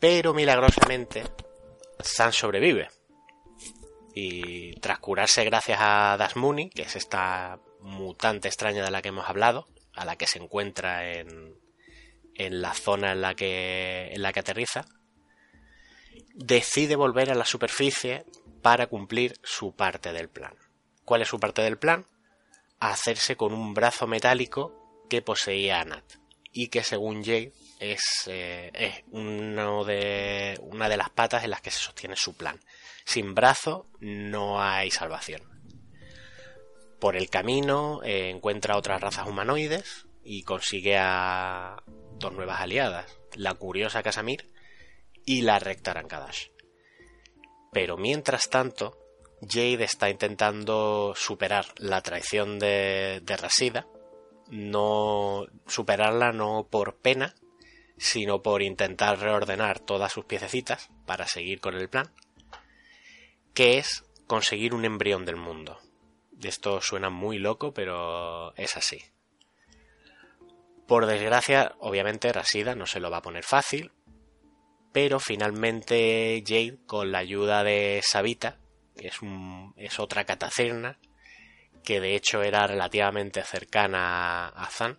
[0.00, 1.24] Pero milagrosamente,
[2.02, 2.88] Zan sobrevive.
[4.14, 9.28] Y tras curarse gracias a Dasmuni, que es esta mutante extraña de la que hemos
[9.28, 11.56] hablado, a la que se encuentra en,
[12.34, 14.86] en la zona en la que, en la que aterriza,
[16.34, 18.24] decide volver a la superficie
[18.62, 20.54] para cumplir su parte del plan.
[21.04, 22.06] ¿Cuál es su parte del plan?
[22.80, 26.04] Hacerse con un brazo metálico que poseía Anat
[26.52, 31.60] y que según Jade es, eh, es uno de, una de las patas en las
[31.60, 32.60] que se sostiene su plan.
[33.04, 35.57] Sin brazo no hay salvación.
[37.00, 41.82] Por el camino eh, encuentra otras razas humanoides y consigue a
[42.18, 44.50] dos nuevas aliadas, la curiosa Casamir
[45.24, 46.48] y la recta Arankadash.
[47.72, 48.98] Pero mientras tanto,
[49.40, 53.86] Jade está intentando superar la traición de, de Rasida,
[54.50, 57.34] no superarla no por pena,
[57.98, 62.12] sino por intentar reordenar todas sus piececitas para seguir con el plan,
[63.54, 65.78] que es conseguir un embrión del mundo.
[66.42, 69.02] Esto suena muy loco, pero es así.
[70.86, 73.92] Por desgracia, obviamente Rasida no se lo va a poner fácil,
[74.92, 78.58] pero finalmente Jade, con la ayuda de Sabita,
[78.96, 79.10] que
[79.76, 80.98] es, otra catacerna,
[81.84, 84.98] que de hecho era relativamente cercana a Zan,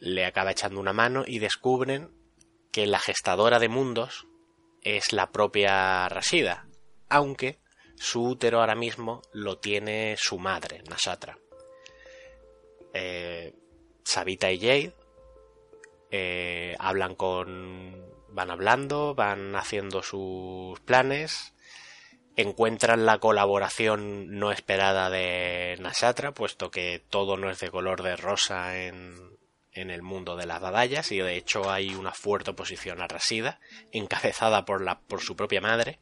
[0.00, 2.10] le acaba echando una mano y descubren
[2.72, 4.26] que la gestadora de mundos
[4.82, 6.68] es la propia Rasida,
[7.08, 7.60] aunque
[8.00, 11.38] su útero ahora mismo lo tiene su madre, Nasatra.
[12.94, 13.54] Eh,
[14.04, 14.94] Sabita y Jade
[16.10, 18.06] eh, hablan con.
[18.28, 21.54] van hablando, van haciendo sus planes,
[22.36, 28.16] encuentran la colaboración no esperada de Nasatra, puesto que todo no es de color de
[28.16, 29.38] rosa en,
[29.72, 33.60] en el mundo de las batallas y de hecho hay una fuerte oposición a Rasida,
[33.92, 36.00] encabezada por, la, por su propia madre.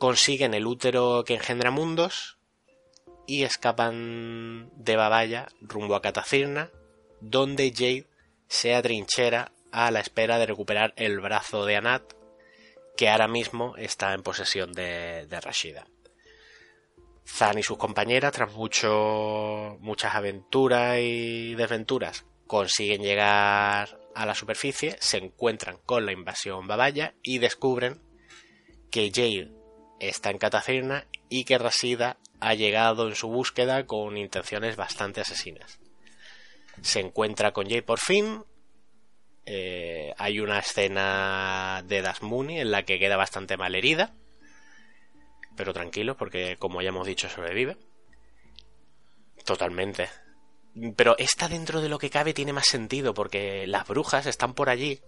[0.00, 2.38] Consiguen el útero que engendra mundos
[3.26, 6.70] y escapan de Babaya rumbo a Catacirna,
[7.20, 8.08] donde Jade
[8.48, 12.14] se atrinchera a la espera de recuperar el brazo de Anat,
[12.96, 15.86] que ahora mismo está en posesión de, de Rashida.
[17.26, 24.96] Zan y sus compañeras, tras mucho, muchas aventuras y desventuras, consiguen llegar a la superficie,
[24.98, 28.00] se encuentran con la invasión babaya y descubren
[28.90, 29.59] que Jade
[30.00, 35.78] está en Catacirna y que Rasida ha llegado en su búsqueda con intenciones bastante asesinas.
[36.82, 38.44] Se encuentra con Jade por fin.
[39.46, 44.14] Eh, hay una escena de Dasmuni en la que queda bastante mal herida.
[45.56, 47.76] Pero tranquilo, porque como ya hemos dicho, sobrevive.
[49.44, 50.08] Totalmente.
[50.96, 54.70] Pero esta dentro de lo que cabe tiene más sentido porque las brujas están por
[54.70, 55.00] allí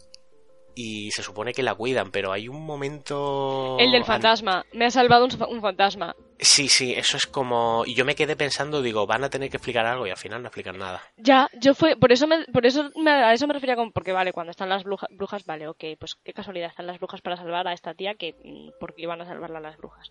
[0.74, 3.76] y se supone que la cuidan, pero hay un momento...
[3.78, 4.64] El del fantasma.
[4.72, 6.14] Me ha salvado un, un fantasma.
[6.38, 7.84] Sí, sí, eso es como...
[7.86, 10.42] Y yo me quedé pensando, digo, van a tener que explicar algo y al final
[10.42, 11.02] no explican nada.
[11.16, 11.96] Ya, yo fue...
[11.96, 13.92] Por eso, me, por eso me, a eso me refería con...
[13.92, 17.20] Porque vale, cuando están las bruja- brujas, vale, ok, pues qué casualidad, están las brujas
[17.20, 18.34] para salvar a esta tía que...
[18.42, 20.10] mm, porque iban a salvarla las brujas.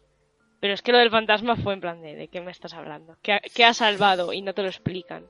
[0.59, 2.15] Pero es que lo del fantasma fue en plan de...
[2.15, 3.17] ¿De qué me estás hablando?
[3.23, 4.31] ¿Qué ha, qué ha salvado?
[4.31, 5.25] Y no te lo explican.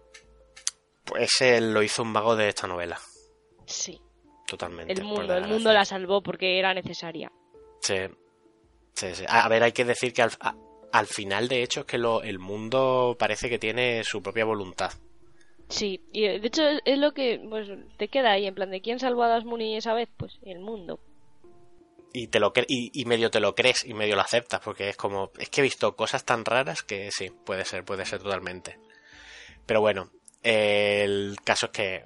[1.06, 2.99] Pues él lo hizo un vago de esta novela,
[3.66, 3.99] Sí.
[4.52, 4.93] Totalmente.
[4.93, 7.32] El mundo, el mundo la salvó porque era necesaria.
[7.82, 7.95] Sí,
[8.93, 9.24] sí, sí.
[9.28, 10.56] A ver, hay que decir que al, a-
[10.91, 14.91] al final, de hecho, es que lo, el mundo parece que tiene su propia voluntad.
[15.70, 18.72] Sí, y eh, de hecho es, es lo que pues te queda ahí, en plan
[18.72, 20.99] de quién salvó a Dasmuni esa vez, pues el mundo.
[22.14, 24.97] Y, te lo y, y medio te lo crees y medio lo aceptas, porque es
[24.97, 28.78] como, es que he visto cosas tan raras que sí, puede ser, puede ser totalmente.
[29.66, 30.12] Pero bueno,
[30.43, 32.04] el caso es que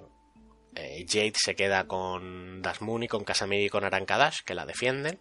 [0.76, 5.20] eh, Jade se queda con Dasmuni, con Casamir y con Arankadash, que la defienden.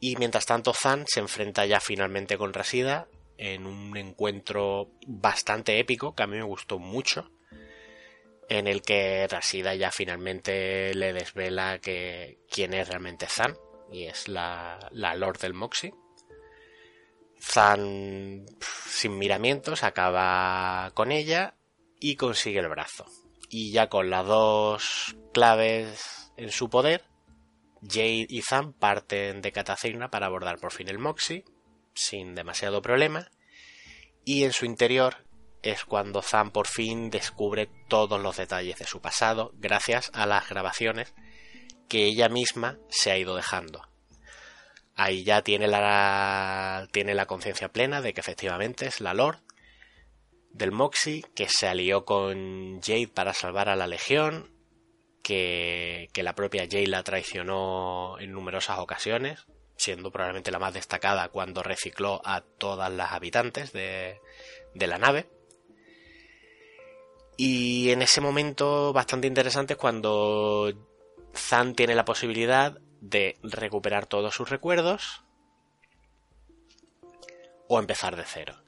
[0.00, 3.08] Y mientras tanto Zan se enfrenta ya finalmente con Rasida
[3.38, 7.30] en un encuentro bastante épico que a mí me gustó mucho
[8.48, 13.56] en el que Rashida ya finalmente le desvela que quién es realmente Zan
[13.90, 15.94] y es la, la Lord del Moxie.
[17.40, 21.54] Zan, sin miramientos, acaba con ella
[22.00, 23.06] y consigue el brazo.
[23.56, 27.04] Y ya con las dos claves en su poder,
[27.82, 31.44] Jade y Zan parten de Catacirna para abordar por fin el Moxie,
[31.94, 33.30] sin demasiado problema.
[34.24, 35.28] Y en su interior
[35.62, 40.48] es cuando Zan por fin descubre todos los detalles de su pasado gracias a las
[40.48, 41.14] grabaciones
[41.88, 43.82] que ella misma se ha ido dejando.
[44.96, 49.44] Ahí ya tiene la, tiene la conciencia plena de que efectivamente es la Lord
[50.54, 54.54] del Moxie, que se alió con Jade para salvar a la Legión,
[55.22, 59.46] que, la propia Jade la traicionó en numerosas ocasiones,
[59.76, 64.20] siendo probablemente la más destacada cuando recicló a todas las habitantes de,
[64.74, 65.28] de la nave.
[67.36, 70.72] Y en ese momento bastante interesante es cuando
[71.34, 75.24] Zan tiene la posibilidad de recuperar todos sus recuerdos
[77.68, 78.63] o empezar de cero.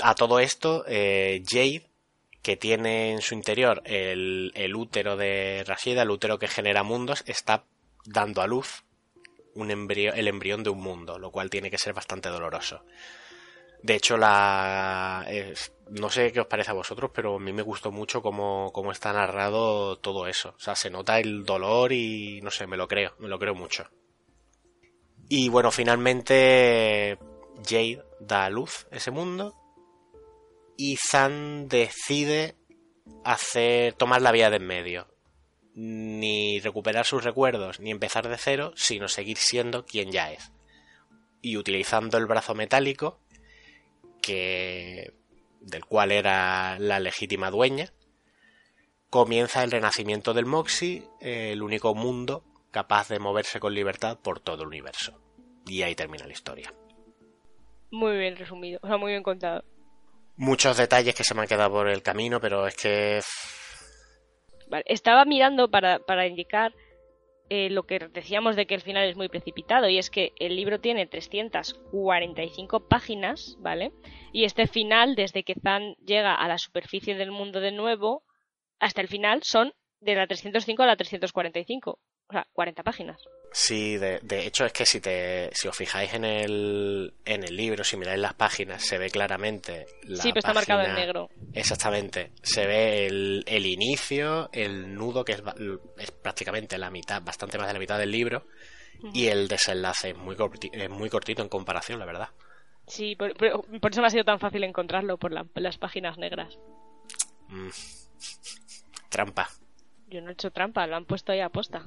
[0.00, 1.88] A todo esto, eh, Jade,
[2.42, 7.64] que tiene en su interior el, útero de Rashida, el útero que genera mundos, está
[8.04, 8.84] dando a luz
[9.54, 12.84] un el embrión de un mundo, lo cual tiene que ser bastante doloroso.
[13.82, 15.26] De hecho, la
[15.92, 18.92] no sé qué os parece a vosotros, pero a mí me gustó mucho cómo, cómo,
[18.92, 20.54] está narrado todo eso.
[20.56, 23.54] O sea, se nota el dolor y no sé, me lo creo, me lo creo
[23.54, 23.84] mucho.
[25.28, 27.18] Y bueno, finalmente
[27.62, 29.54] Jade da a luz ese mundo
[30.84, 32.56] y Zan decide
[33.24, 35.06] hacer tomar la vía de en medio.
[35.74, 40.50] Ni recuperar sus recuerdos ni empezar de cero, sino seguir siendo quien ya es.
[41.40, 43.20] Y utilizando el brazo metálico,
[44.20, 45.14] que
[45.60, 47.92] del cual era la legítima dueña,
[49.08, 54.62] comienza el renacimiento del Moxie, el único mundo capaz de moverse con libertad por todo
[54.62, 55.22] el universo.
[55.64, 56.74] Y ahí termina la historia.
[57.92, 59.62] Muy bien resumido, o sea, muy bien contado.
[60.42, 63.20] Muchos detalles que se me han quedado por el camino, pero es que...
[64.66, 66.74] Vale, estaba mirando para, para indicar
[67.48, 70.56] eh, lo que decíamos de que el final es muy precipitado y es que el
[70.56, 73.92] libro tiene 345 páginas, ¿vale?
[74.32, 78.24] Y este final, desde que Zan llega a la superficie del mundo de nuevo
[78.80, 81.92] hasta el final, son de la 305 a la 345.
[81.92, 83.22] O sea, 40 páginas.
[83.52, 87.54] Sí, de, de, hecho es que si te si os fijáis en el, en el
[87.54, 91.28] libro, si miráis las páginas, se ve claramente la Sí, pero está marcado en negro.
[91.52, 92.32] Exactamente.
[92.42, 95.42] Se ve el, el inicio, el nudo, que es,
[95.98, 98.46] es, prácticamente la mitad, bastante más de la mitad del libro,
[99.02, 99.10] uh -huh.
[99.12, 102.30] y el desenlace es muy, cortito, es muy cortito en comparación, la verdad.
[102.86, 106.16] Sí, por, por, por, eso me ha sido tan fácil encontrarlo, por la, las páginas
[106.16, 106.58] negras.
[107.48, 107.68] Mm.
[109.10, 109.50] Trampa.
[110.08, 111.86] Yo no he hecho trampa, lo han puesto ahí a posta.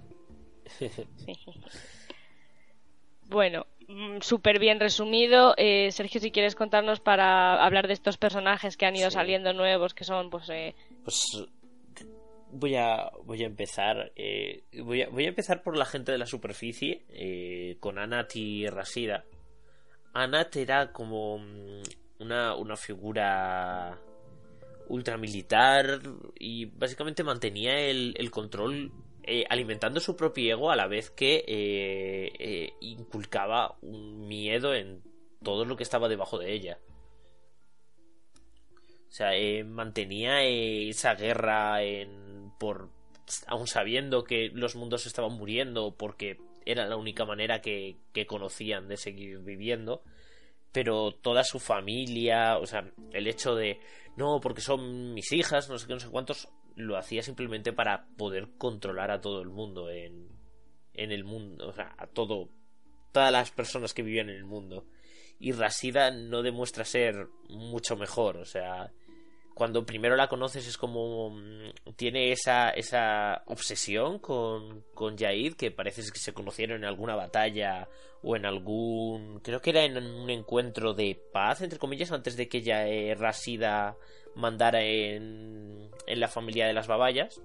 [3.27, 5.53] bueno, mm, súper bien resumido.
[5.57, 9.15] Eh, Sergio, si quieres contarnos para hablar de estos personajes que han ido sí.
[9.15, 10.49] saliendo nuevos, que son, pues.
[10.49, 10.75] Eh...
[11.03, 11.47] Pues
[12.51, 14.11] voy a voy a empezar.
[14.15, 18.35] Eh, voy, a, voy a empezar por la gente de la superficie, eh, con Anat
[18.35, 19.25] y Rasida.
[20.13, 21.83] Anat era como mm,
[22.19, 23.99] una, una figura
[24.87, 25.99] ultramilitar
[26.39, 28.91] y básicamente mantenía el, el control
[29.27, 35.01] eh, alimentando su propio ego a la vez que eh, eh, inculcaba un miedo en
[35.43, 36.79] todo lo que estaba debajo de ella.
[39.07, 39.31] O sea,
[39.65, 42.89] mantenía esa guerra en, por
[43.47, 48.87] aún sabiendo que los mundos estaban muriendo porque era la única manera que, que conocían
[48.87, 50.03] de seguir viviendo
[50.75, 53.79] pero toda su familia, o sea, el hecho de
[54.17, 58.07] no, porque son mis hijas, no sé qué, no sé cuántos, lo hacía simplemente para
[58.17, 60.29] poder controlar a todo el mundo en,
[60.93, 62.49] en el mundo, o sea, a todo,
[63.11, 64.85] todas las personas que vivían en el mundo.
[65.39, 68.91] Y Rasida no demuestra ser mucho mejor, o sea,
[69.55, 75.71] cuando primero la conoces es como mm, tiene esa, esa obsesión con, con Jaid que
[75.71, 77.87] parece que se conocieron en alguna batalla
[78.21, 82.47] o en algún creo que era en un encuentro de paz entre comillas antes de
[82.47, 83.95] que ya eh, Rasida
[84.35, 87.41] mandara en, en la familia de las babayas.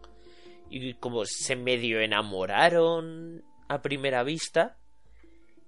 [0.69, 4.77] Y como se medio enamoraron a primera vista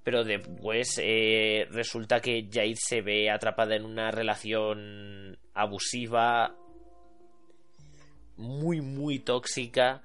[0.02, 6.56] pero después eh, resulta que Jade se ve atrapada en una relación abusiva
[8.36, 10.02] muy muy tóxica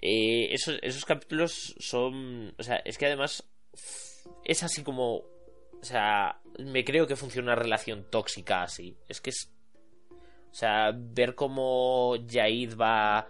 [0.00, 3.44] eh, esos, esos capítulos son o sea es que además
[4.44, 5.16] es así como
[5.82, 8.96] O sea, me creo que funciona una relación tóxica así.
[9.08, 9.50] Es que es.
[10.10, 13.26] O sea, ver cómo Yaid va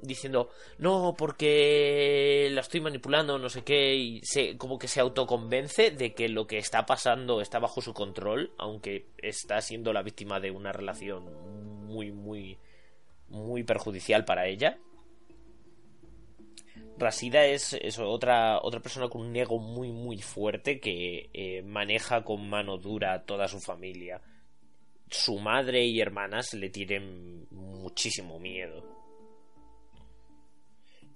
[0.00, 5.90] diciendo, no, porque la estoy manipulando, no sé qué, y se, como que se autoconvence
[5.90, 10.40] de que lo que está pasando está bajo su control, aunque está siendo la víctima
[10.40, 12.58] de una relación muy, muy,
[13.28, 14.78] muy perjudicial para ella.
[16.98, 22.48] Rasida es, otra, otra persona con un ego muy, muy fuerte que eh, maneja con
[22.48, 24.20] mano dura a toda su familia.
[25.08, 28.97] Su madre y hermanas le tienen muchísimo miedo.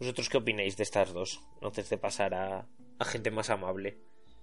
[0.03, 1.41] ¿Vosotros qué opináis de estas dos?
[1.63, 2.67] Antes de pasar a,
[3.05, 3.99] gente más amable.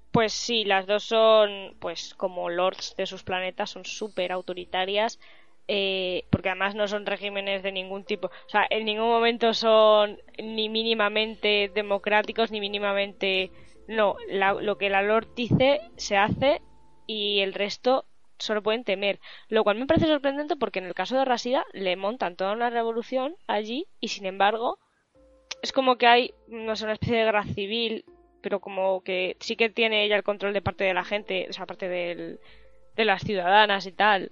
[0.10, 5.20] Pues sí, las dos son, pues como lords de sus planetas, son súper autoritarias,
[5.68, 8.28] eh, porque además no son regímenes de ningún tipo.
[8.28, 13.51] O sea, en ningún momento son ni mínimamente democráticos, ni mínimamente...
[13.89, 16.62] No, lo que la lord dice se hace
[17.05, 18.05] y el resto
[18.38, 19.20] solo pueden temer.
[19.49, 22.70] Lo cual me parece sorprendente porque en el caso de Rasida le montan toda una
[22.70, 24.80] revolución allí y sin embargo
[25.62, 28.06] es como que hay, no sé, una especie de guerra civil,
[28.41, 31.54] pero como que sí que tiene ella el control de parte de la gente, o
[31.54, 34.32] sea, parte de las ciudadanas y tal.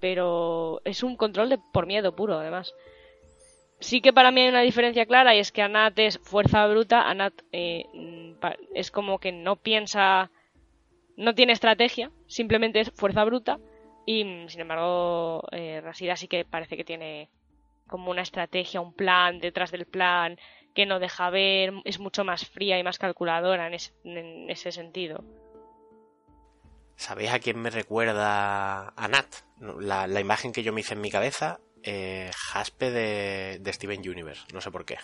[0.00, 2.74] Pero es un control de por miedo puro, además.
[3.80, 7.08] Sí que para mí hay una diferencia clara y es que Anat es fuerza bruta,
[7.08, 7.86] Anat eh,
[8.74, 10.30] es como que no piensa,
[11.16, 13.58] no tiene estrategia, simplemente es fuerza bruta
[14.04, 17.30] y sin embargo eh, sí que parece que tiene
[17.90, 20.38] como una estrategia, un plan detrás del plan
[20.74, 25.24] que no deja ver, es mucho más fría y más calculadora en, ese sentido.
[26.96, 29.26] ¿Sabéis a quién me recuerda a Nat?
[29.80, 34.60] La, imagen que yo me hice en mi cabeza, eh, Jaspe de, Steven Universe, no
[34.60, 34.98] sé por qué.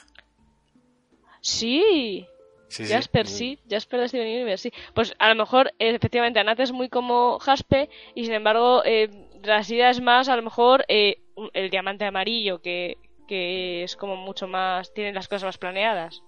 [1.41, 2.26] Sí,
[2.68, 3.59] Jasper, sí.
[3.68, 4.76] Jasper de Steven Universe, sí.
[4.95, 9.11] Pues a lo mejor, efectivamente, Anat es muy como Jaspe y sin embargo, eh,
[9.43, 11.22] Rasida es más, a lo mejor, eh,
[11.53, 14.93] el diamante amarillo, que, que es como mucho más.
[14.93, 16.22] tiene las cosas más planeadas.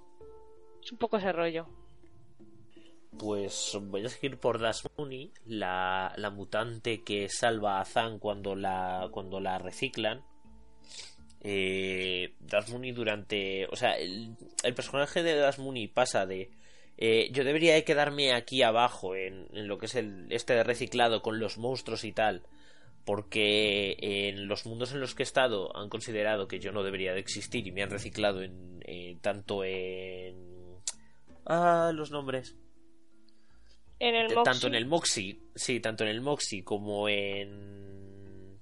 [0.83, 1.67] Es un poco ese rollo.
[3.19, 9.09] Pues voy a seguir por Dasmuni, la, la mutante que salva a Zan cuando la,
[9.11, 10.23] cuando la reciclan.
[11.41, 13.67] Eh, Dasmuni durante.
[13.67, 16.51] O sea, el, el personaje de Dasmuni pasa de.
[16.97, 20.65] Eh, yo debería de quedarme aquí abajo en, en, lo que es el este de
[20.65, 22.43] reciclado con los monstruos y tal
[23.05, 27.15] porque en los mundos en los que he estado han considerado que yo no debería
[27.15, 30.81] de existir y me han reciclado en, eh, tanto en
[31.47, 32.57] ah los nombres.
[34.01, 34.45] En el Moxie.
[34.45, 38.59] tanto en el Moxie sí tanto en el Moxie como en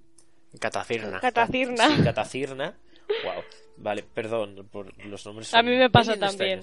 [0.59, 1.20] Catacirna.
[1.20, 1.89] Catacirna.
[1.89, 2.78] Sí Catacirna.
[3.24, 3.43] Wow
[3.76, 6.61] vale perdón por los nombres a mí me pasa también.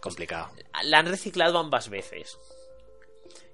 [0.00, 0.50] complicado.
[0.84, 2.38] La han reciclado ambas veces.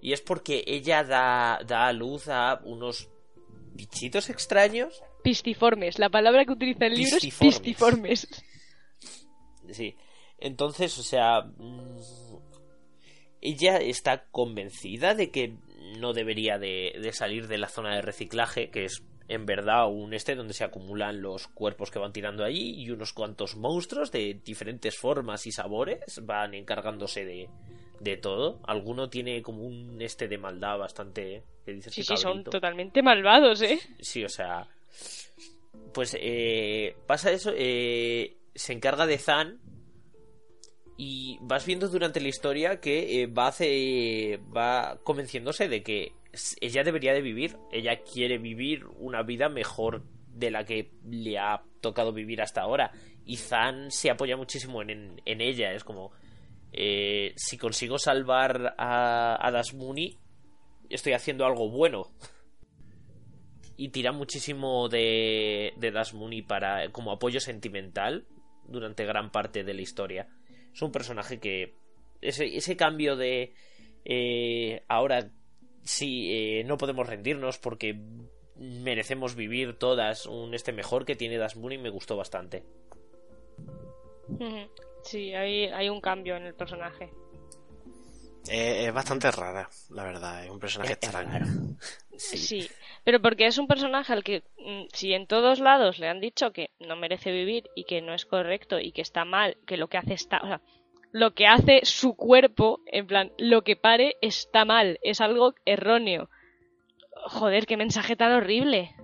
[0.00, 3.08] Y es porque ella da, da a luz a unos
[3.74, 5.02] bichitos extraños.
[5.22, 8.28] Pistiformes, la palabra que utiliza el libro es pistiformes.
[9.70, 9.96] Sí,
[10.38, 11.98] entonces, o sea, mm,
[13.40, 15.56] ella está convencida de que
[15.98, 20.12] no debería de, de, salir de la zona de reciclaje, que es en verdad un
[20.12, 24.40] este donde se acumulan los cuerpos que van tirando allí y unos cuantos monstruos de
[24.44, 27.48] diferentes formas y sabores van encargándose de,
[28.00, 28.60] de todo.
[28.66, 31.42] Alguno tiene como un este de maldad bastante.
[31.64, 33.78] Que sí, sí, son totalmente malvados, ¿eh?
[34.00, 34.68] Sí, o sea.
[35.92, 37.52] Pues eh, pasa eso.
[37.56, 39.60] Eh, se encarga de Zan.
[40.96, 46.12] Y vas viendo durante la historia que eh, va, hace, va convenciéndose de que
[46.60, 47.56] ella debería de vivir.
[47.72, 52.92] Ella quiere vivir una vida mejor de la que le ha tocado vivir hasta ahora.
[53.24, 55.72] Y Zan se apoya muchísimo en, en ella.
[55.72, 56.12] Es como,
[56.76, 60.18] eh, si consigo salvar a, a Dasmuni,
[60.90, 62.10] estoy haciendo algo bueno.
[63.76, 68.26] Y tira muchísimo de, de Dasmuni para, como apoyo sentimental
[68.66, 70.28] durante gran parte de la historia.
[70.72, 71.74] Es un personaje que.
[72.20, 73.54] Ese, cambio de.
[74.04, 75.30] Eh, ahora
[75.82, 78.00] sí, eh, no podemos rendirnos porque
[78.56, 82.64] merecemos vivir todas este mejor que tiene Dasmuni me gustó bastante.
[85.04, 87.12] Sí, hay, hay un cambio en el personaje.
[88.48, 90.44] es bastante rara, la verdad.
[90.44, 91.46] Es un personaje extraño.
[92.16, 92.70] Sí.
[93.02, 96.52] pero porque es un personaje al que, mm, si en todos lados le han dicho
[96.52, 99.88] que no merece vivir y que no es correcto y que está mal, que lo
[99.88, 100.38] que hace está.
[100.38, 100.60] O sea,
[101.10, 106.30] lo que hace su cuerpo, en plan, lo que pare está mal, es algo erróneo.
[107.26, 108.94] Joder, qué mensaje tan horrible.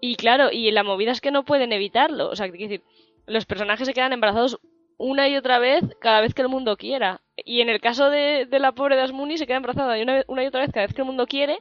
[0.00, 2.28] Y claro, y la movida es que no pueden evitarlo.
[2.28, 2.84] O sea, quiero decir,
[3.26, 4.60] los personajes se quedan embarazados
[5.00, 7.22] una y otra vez cada vez que el mundo quiera.
[7.36, 10.44] Y en el caso de, de la pobre Dasmuni se queda embarazada y una, una
[10.44, 11.58] y otra vez cada vez que el mundo quiere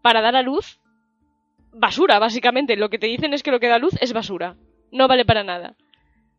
[0.00, 0.80] para dar a luz
[1.72, 2.76] basura, básicamente.
[2.76, 4.56] Lo que te dicen es que lo que da luz es basura.
[4.92, 5.76] No vale para nada.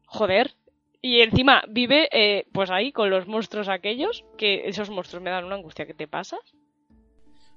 [0.06, 0.56] Joder.
[1.00, 5.46] Y encima vive eh, pues ahí con los monstruos aquellos, que esos monstruos me dan
[5.46, 5.86] una angustia.
[5.86, 6.42] ¿Qué te pasas?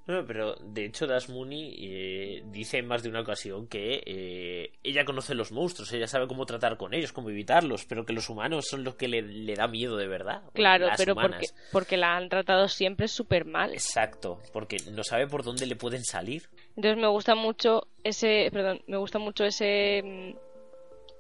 [0.07, 4.73] No, pero de hecho Das Mooney eh, dice en más de una ocasión que eh,
[4.83, 8.29] ella conoce los monstruos, ella sabe cómo tratar con ellos, cómo evitarlos, pero que los
[8.29, 10.43] humanos son los que le, le da miedo de verdad.
[10.53, 13.73] Claro, las pero porque, porque la han tratado siempre súper mal.
[13.73, 16.51] Exacto, porque no sabe por dónde le pueden salir.
[16.77, 20.37] Entonces me gusta mucho ese, perdón, me gusta mucho ese mm,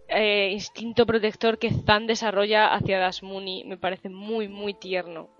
[0.08, 3.64] eh, instinto protector que Zan desarrolla hacia Dasmuni.
[3.64, 5.33] Me parece muy, muy tierno.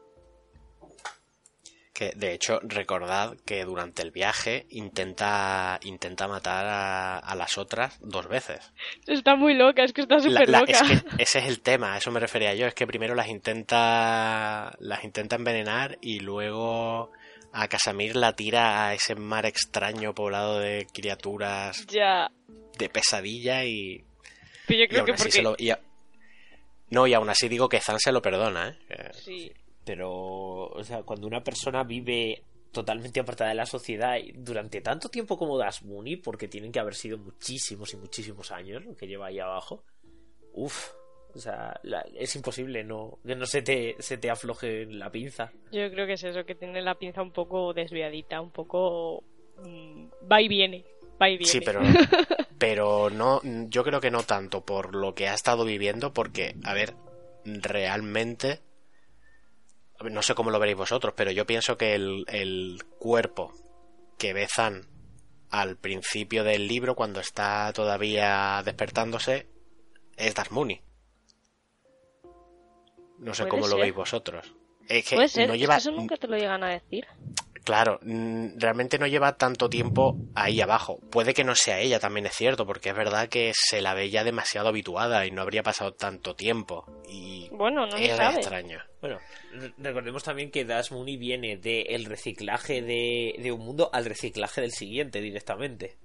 [1.94, 7.96] Que de hecho, recordad que durante el viaje intenta, intenta matar a, a las otras
[8.00, 8.72] dos veces.
[9.06, 10.72] Está muy loca, es que está súper loca.
[10.72, 13.28] es que ese es el tema, a eso me refería yo, es que primero las
[13.28, 17.12] intenta las intenta envenenar y luego
[17.52, 22.28] a Casamir la tira a ese mar extraño poblado de criaturas Ya.
[22.76, 24.04] de pesadilla y,
[24.66, 25.30] Pero yo y creo aún que así porque...
[25.36, 25.78] se lo y a-
[26.90, 29.10] no y aún así digo que Zan se lo perdona, ¿eh?
[29.12, 29.52] Sí.
[29.84, 35.36] Pero, o sea, cuando una persona vive totalmente apartada de la sociedad durante tanto tiempo
[35.38, 39.26] como Das Mooney, porque tienen que haber sido muchísimos y muchísimos años lo que lleva
[39.26, 39.84] ahí abajo,
[40.54, 40.90] uff,
[41.34, 45.52] o sea, la- es imposible no que no se te, se te afloje la pinza.
[45.70, 49.22] Yo creo que es eso, que tiene la pinza un poco desviadita, un poco...
[49.64, 50.84] mm, va y viene.
[51.20, 51.52] Va y viene.
[51.52, 51.80] Sí, pero,
[52.58, 56.72] pero no, yo creo que no tanto por lo que ha estado viviendo, porque, a
[56.74, 56.94] ver,
[57.44, 58.60] realmente,
[60.00, 63.52] no sé cómo lo veréis vosotros, pero yo pienso que el, el cuerpo
[64.18, 64.86] que ve Zan
[65.50, 69.46] al principio del libro, cuando está todavía despertándose,
[70.16, 70.80] es Dasmuni.
[73.18, 74.52] No sé cómo lo veis vosotros.
[74.88, 77.06] Es que Puede ser, no es lleva que eso nunca te lo llegan a decir.
[77.64, 81.00] Claro, mm, realmente no lleva tanto tiempo ahí abajo.
[81.10, 84.10] Puede que no sea ella, también es cierto, porque es verdad que se la ve
[84.10, 86.84] ya demasiado habituada y no habría pasado tanto tiempo.
[87.08, 88.36] Y Bueno, no sabe.
[88.36, 88.80] extraño.
[89.00, 89.18] Bueno,
[89.52, 94.60] re- recordemos también que Das Mooney viene del reciclaje de, de un mundo al reciclaje
[94.60, 95.96] del siguiente directamente.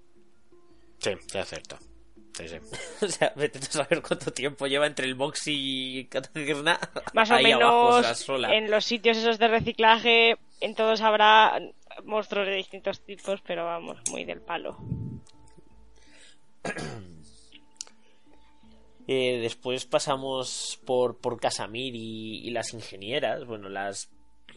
[0.99, 1.77] Sí, ya es cierto.
[2.37, 2.55] Sí, sí.
[3.05, 6.07] O sea, vete a saber cuánto tiempo lleva entre el box y.
[7.13, 8.55] Más o ahí abajo, o sea, menos sola.
[8.55, 11.59] en los sitios esos de reciclaje, en todos habrá
[12.03, 14.77] monstruos de distintos tipos, pero vamos, muy del palo.
[19.11, 23.43] Eh, después pasamos por, por Casamir y, y las ingenieras.
[23.43, 24.11] Bueno, las.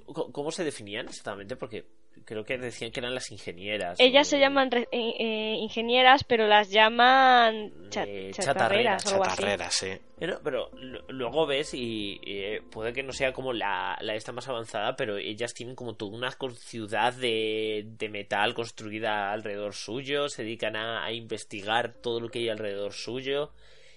[0.04, 1.56] ¿Cómo se definían exactamente?
[1.56, 1.86] Porque
[2.24, 3.98] creo que decían que eran las ingenieras.
[4.00, 9.68] Ellas o- se llaman re- eh, eh, ingenieras, pero las llaman cha- Eh, chatarreras, chatarreras,
[9.68, 9.92] así.
[9.92, 9.98] Sí.
[10.44, 10.70] Pero,
[11.08, 15.16] luego ves y eh, puede que no sea como la, la esta más avanzada, pero
[15.16, 21.04] ellas tienen como toda una ciudad de, de metal construida alrededor suyo, se dedican a,
[21.04, 23.52] a investigar todo lo que hay alrededor suyo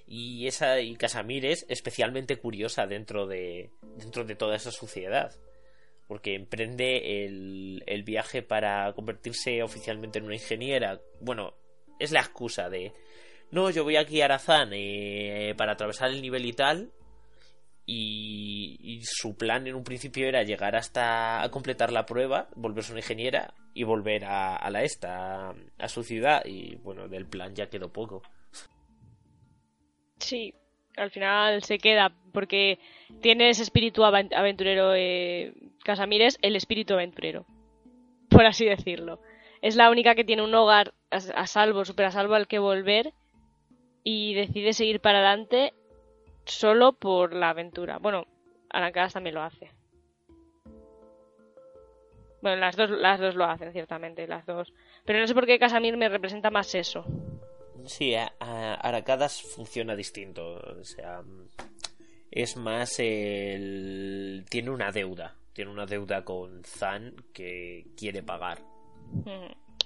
[0.08, 5.32] y esa y Casamir es especialmente curiosa dentro de dentro de toda esa suciedad
[6.08, 11.54] porque emprende el, viaje para convertirse oficialmente en una ingeniera bueno
[12.00, 12.94] es la excusa de
[13.52, 16.92] no, yo voy a guiar a Zan eh, para atravesar el nivel y tal.
[17.86, 22.92] Y, y su plan en un principio era llegar hasta a completar la prueba, volverse
[22.92, 26.44] una ingeniera y volver a, la esta, a, su ciudad.
[26.46, 28.24] Y bueno, del plan ya quedó poco.
[30.18, 30.56] Sí,
[30.98, 32.80] al final se queda, porque
[33.22, 34.96] tiene ese espíritu aven- aventurero.
[34.96, 35.54] Eh,
[35.86, 37.46] Casamires, el espíritu aventurero,
[38.30, 39.20] por así decirlo.
[39.62, 43.14] Es la única que tiene un hogar a, salvo, súper a salvo al que volver
[44.04, 45.74] y decide seguir para adelante
[46.46, 48.00] solo por la aventura.
[48.00, 48.26] Bueno,
[48.70, 49.72] Arancadas también lo hace.
[52.42, 54.74] Bueno, las dos, las dos lo hacen, ciertamente, las dos.
[55.06, 57.06] Pero no sé por qué Casamir me representa más eso.
[57.86, 58.34] Sí, a-
[58.76, 60.58] Aracadas funciona distinto.
[60.80, 61.22] O sea,
[62.32, 64.46] es más el.
[64.50, 65.36] Tiene una deuda.
[65.56, 68.62] Tiene una deuda con Zan que quiere pagar.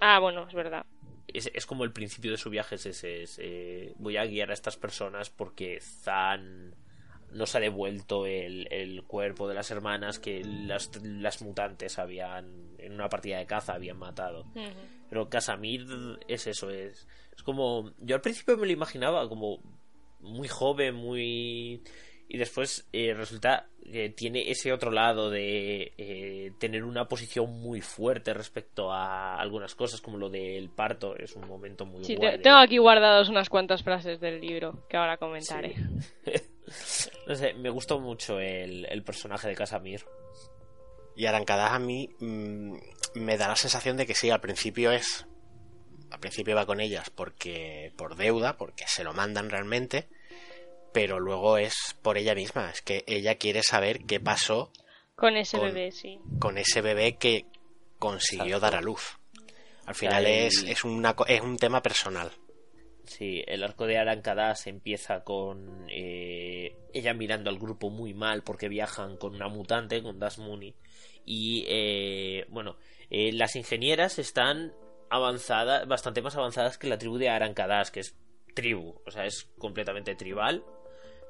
[0.01, 0.85] Ah, bueno, es verdad.
[1.33, 4.49] es, es como el principio de su viaje es ese es, eh, voy a guiar
[4.49, 6.75] a estas personas porque Zan
[7.31, 12.93] nos ha devuelto el, el cuerpo de las hermanas que las, las mutantes habían en
[12.93, 14.45] una partida de caza habían matado
[15.09, 15.85] pero Casamir
[16.27, 19.61] es eso es, es como yo al principio me lo imaginaba como
[20.19, 21.83] muy joven muy
[22.27, 27.81] y después eh, resulta que tiene ese otro lado de eh, tener una posición muy
[27.81, 32.37] fuerte respecto a algunas cosas como lo del parto es un momento muy Sí, guay
[32.37, 35.75] te- tengo aquí guardados unas cuantas frases del libro que ahora comentaré.
[36.25, 36.31] Sí.
[37.25, 40.05] No sé, me gustó mucho el, el personaje de Casamir.
[41.15, 42.75] Y Arancadas a mí mm,
[43.15, 45.25] me da la sensación de que sí, al principio es.
[46.11, 47.91] Al principio va con ellas porque.
[47.97, 50.09] por deuda, porque se lo mandan realmente.
[50.93, 52.69] Pero luego es por ella misma.
[52.71, 54.71] Es que ella quiere saber qué pasó
[55.15, 56.19] Con ese Con- bebé, sí.
[56.39, 57.45] con ese bebé que
[57.99, 58.61] consiguió Exacto.
[58.65, 59.17] dar a luz.
[59.85, 62.31] Al final es, es, una, es un tema personal.
[63.05, 68.69] Sí, el arco de Arancadas empieza con eh, ella mirando al grupo muy mal porque
[68.69, 70.75] viajan con una mutante, con Das Mooney.
[71.25, 72.77] Y eh, bueno,
[73.09, 74.73] eh, las ingenieras están
[75.09, 78.15] avanzadas, bastante más avanzadas que la tribu de Arancadas, que es
[78.53, 80.63] tribu, o sea, es completamente tribal.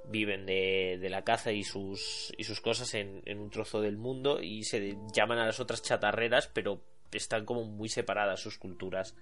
[0.09, 4.41] Viven de, de la caza y sus, y sus cosas en, un trozo del mundo
[4.41, 6.81] y se llaman a las otras chatarreras, pero
[7.11, 9.15] están como muy separadas sus culturas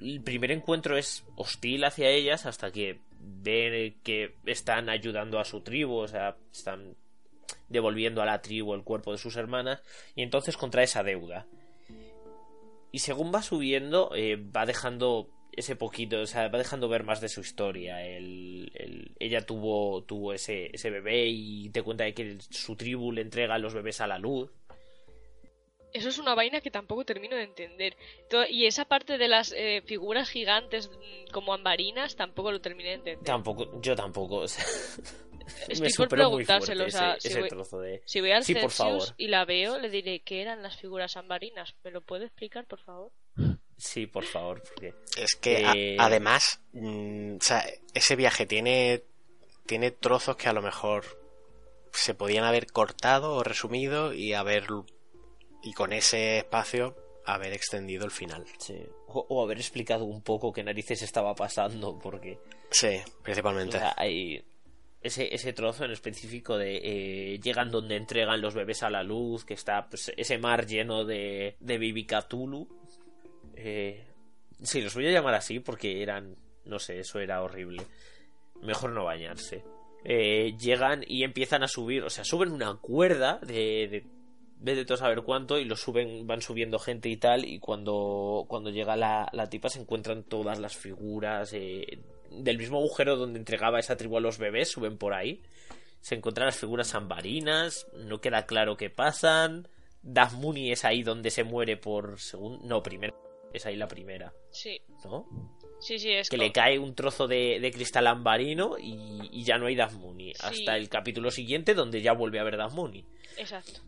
[0.00, 5.62] el primer encuentro es hostil hacia ellas hasta que ven que están ayudando a su
[5.62, 6.96] tribu, o sea, están
[7.68, 9.82] devolviendo a la tribu el cuerpo de sus hermanas
[10.14, 11.46] y entonces contra esa deuda.
[12.92, 17.20] Y según va subiendo, eh, va dejando ese poquito, o sea, va dejando ver más
[17.20, 18.04] de su historia.
[18.04, 18.70] El-
[19.18, 23.58] ella tuvo, tuvo ese, ese bebé y te cuenta de que su tribu le entrega
[23.58, 24.50] los bebés a la luz.
[25.92, 27.96] Eso es una vaina que tampoco termino de entender.
[28.50, 32.94] Y esa parte de las eh, figuras gigantes mm, como ambarinas tampoco lo terminé de
[32.96, 33.24] entender.
[33.24, 34.64] Tampoco, yo tampoco, o sea,
[35.68, 38.02] Estoy me por muy preguntárselo, fuerte o sea, ese, si ese voy- trozo de...
[38.04, 39.02] Si voy al Sí, por favor.
[39.16, 41.74] y la veo, le diré qué eran las figuras ambarinas.
[41.82, 43.12] ¿Me lo puede explicar, por favor?
[43.78, 47.64] Sí, por favor, porque Es que a- Eh, además, mm, o sea,
[47.94, 49.02] ese viaje tiene,
[49.66, 51.04] tiene trozos que a lo mejor
[51.92, 54.66] se podían haber cortado o resumido y haber
[55.62, 58.44] y con ese espacio haber extendido el final.
[58.58, 62.38] sí, o, o haber explicado un poco qué narices estaba pasando, porque
[62.70, 63.78] Sí, o principalmente.
[63.78, 64.44] sea, hay
[65.02, 66.76] ese, ese trozo en específico de
[67.34, 71.04] eh, llegan donde entregan los bebés a la luz, que está pues, ese mar lleno
[71.04, 72.68] de, de Baby Cthulhu.
[73.56, 74.04] Eh,
[74.62, 77.82] sí, los voy a llamar así porque eran, no sé, eso era horrible.
[78.62, 79.64] Mejor no bañarse.
[80.04, 84.04] Eh, llegan y empiezan a subir, o sea, suben una cuerda de, de
[84.58, 88.44] vez de todo saber cuánto y lo suben, van subiendo gente y tal y cuando,
[88.46, 91.98] cuando llega la, la tipa se encuentran todas las figuras eh,
[92.30, 95.42] del mismo agujero donde entregaba esa tribu a los bebés, suben por ahí.
[96.00, 99.66] Se encuentran las figuras ambarinas, no queda claro qué pasan.
[100.38, 102.64] Mooney es ahí donde se muere por segundo...
[102.64, 103.25] No, primero.
[103.56, 105.26] Es ahí la primera, Sí, ¿no?
[105.80, 109.56] sí, sí, es Que le cae un trozo de, de cristal ambarino y, y ya
[109.56, 109.76] no hay.
[109.76, 110.32] Sí.
[110.40, 113.04] Hasta el capítulo siguiente donde ya vuelve a ver Daft Mooney.
[113.38, 113.80] Exacto.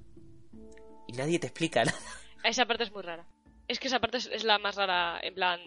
[1.06, 1.98] Y nadie te explica nada.
[2.44, 3.26] Esa parte es muy rara.
[3.66, 5.60] Es que esa parte es, es la más rara, en plan,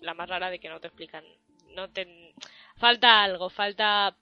[0.00, 1.24] la más rara de que no te explican.
[1.74, 2.34] No te...
[2.76, 4.16] Falta algo, falta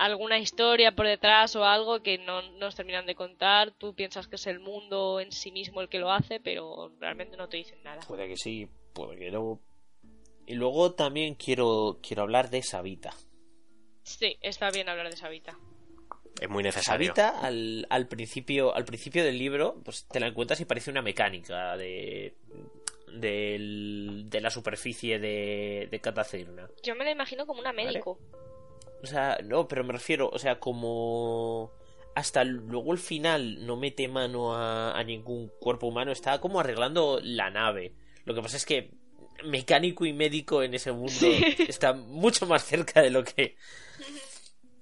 [0.00, 3.70] alguna historia por detrás o algo que no nos terminan de contar.
[3.72, 7.36] Tú piensas que es el mundo en sí mismo el que lo hace, pero realmente
[7.36, 8.00] no te dicen nada.
[8.08, 9.60] Puede que sí, puede que no.
[10.46, 13.14] Y luego también quiero, quiero hablar de Sabita.
[14.02, 15.58] Sí, está bien hablar de Sabita.
[16.40, 17.08] Es muy necesario.
[17.08, 21.02] Sabita al, al principio al principio del libro pues te la encuentras y parece una
[21.02, 22.34] mecánica de
[23.12, 26.70] de la superficie de, de Catacirna.
[26.82, 28.18] Yo me la imagino como una médico.
[29.02, 31.72] O sea, no, pero me refiero, o sea, como
[32.14, 37.20] hasta luego el final no mete mano a, a ningún cuerpo humano, está como arreglando
[37.22, 37.94] la nave.
[38.24, 38.90] Lo que pasa es que
[39.44, 41.26] mecánico y médico en ese mundo
[41.68, 43.56] está mucho más cerca de lo que...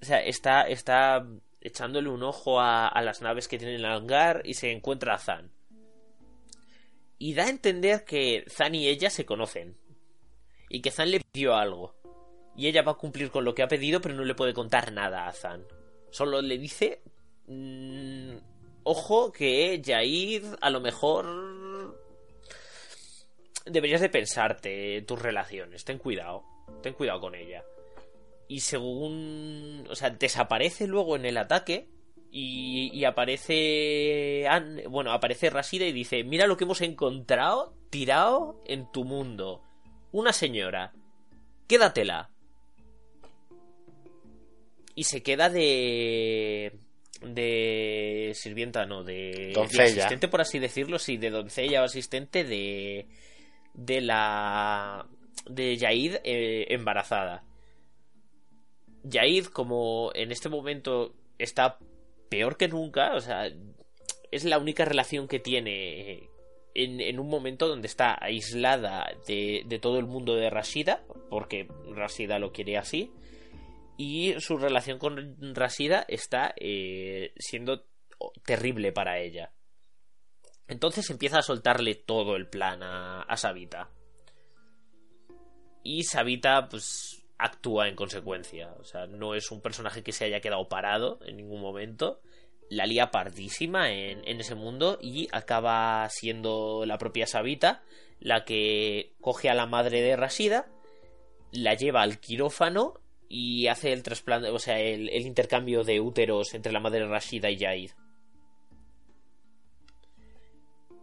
[0.00, 1.26] O sea, está, está
[1.60, 5.14] echándole un ojo a, a las naves que tienen en el hangar y se encuentra
[5.14, 5.50] a Zan.
[7.18, 9.76] Y da a entender que Zan y ella se conocen.
[10.68, 11.97] Y que Zan le pidió algo.
[12.58, 14.90] Y ella va a cumplir con lo que ha pedido, pero no le puede contar
[14.90, 15.64] nada a Zan.
[16.10, 17.02] Solo le dice...
[17.46, 18.36] mm,
[18.82, 21.96] ojo que Jair a lo mejor...
[23.64, 25.84] Deberías de pensarte tus relaciones.
[25.84, 26.42] Ten cuidado.
[26.82, 27.62] Ten cuidado con ella.
[28.48, 29.86] Y según...
[29.88, 31.88] O sea, desaparece luego en el ataque.
[32.32, 34.48] Y, y aparece...
[34.88, 36.24] Bueno, aparece Rasida y dice...
[36.24, 39.62] Mira lo que hemos encontrado tirado en tu mundo.
[40.10, 40.92] Una señora.
[41.68, 42.30] Quédatela.
[44.98, 46.72] Y se queda de...
[47.22, 49.52] De sirvienta, no, de...
[49.54, 49.84] Doncella.
[49.84, 53.06] de asistente, por así decirlo, sí, de doncella o asistente de...
[53.74, 55.06] De la...
[55.48, 57.44] De Yaid eh, embarazada.
[59.04, 61.78] Yaid, como en este momento está
[62.28, 63.48] peor que nunca, o sea,
[64.32, 66.28] es la única relación que tiene
[66.74, 71.68] en, en un momento donde está aislada de, de todo el mundo de Rashida, porque
[71.94, 73.12] Rashida lo quiere así,
[73.98, 77.84] y su relación con Rasida está eh, siendo
[78.46, 79.52] terrible para ella.
[80.68, 83.90] Entonces empieza a soltarle todo el plan a, Sabita.
[85.82, 88.72] Y Sabita, pues, actúa en consecuencia.
[88.78, 92.20] O sea, no es un personaje que se haya quedado parado en ningún momento.
[92.70, 97.82] La lía pardísima en, en ese mundo y acaba siendo la propia Sabita
[98.20, 100.66] la que coge a la madre de Rasida,
[101.52, 106.54] la lleva al quirófano y hace el trasplante, o sea, el, el intercambio de úteros
[106.54, 107.90] entre la madre Rashida y Jaid.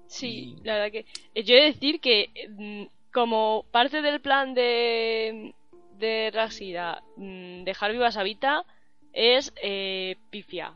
[0.08, 1.06] Sí, la verdad que.
[1.34, 5.54] eh, Yo he de decir que, mm, como parte del plan de.
[5.98, 8.66] de Rashida, mm, dejar viva a Sabita,
[9.14, 10.74] es eh, pifia.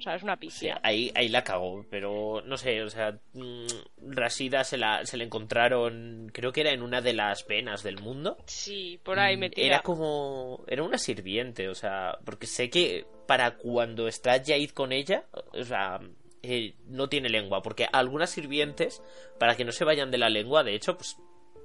[0.00, 0.80] O sea, es una Sí, pifia.
[0.82, 3.66] ahí, ahí la cagó, pero no sé, o sea, mm,
[4.12, 8.00] Rashida se la, se la encontraron, creo que era en una de las venas del
[8.00, 8.38] mundo.
[8.46, 9.66] Sí, por ahí Mm, metida.
[9.66, 10.64] Era como.
[10.66, 12.18] Era una sirviente, o sea.
[12.24, 16.00] Porque sé que para cuando está Jaid con ella, o sea.
[16.42, 19.02] eh, no tiene lengua, porque algunas sirvientes,
[19.38, 21.18] para que no se vayan de la lengua, de hecho, pues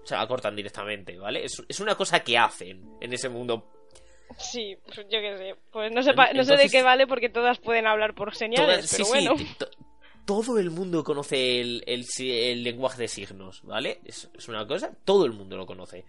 [0.03, 1.45] se la cortan directamente, ¿vale?
[1.45, 3.71] Es, es una cosa que hacen en ese mundo.
[4.38, 5.55] Sí, pues yo qué sé.
[5.71, 8.36] Pues no sé, pa- no sé de Entonces- qué vale porque todas pueden hablar por
[8.36, 9.36] señales, Todas- sí, pero sí, bueno.
[9.57, 9.65] t-
[10.26, 13.99] todo el mundo conoce el, el lenguaje de signos, ¿vale?
[14.05, 16.03] Es, es una cosa, todo el mundo lo conoce.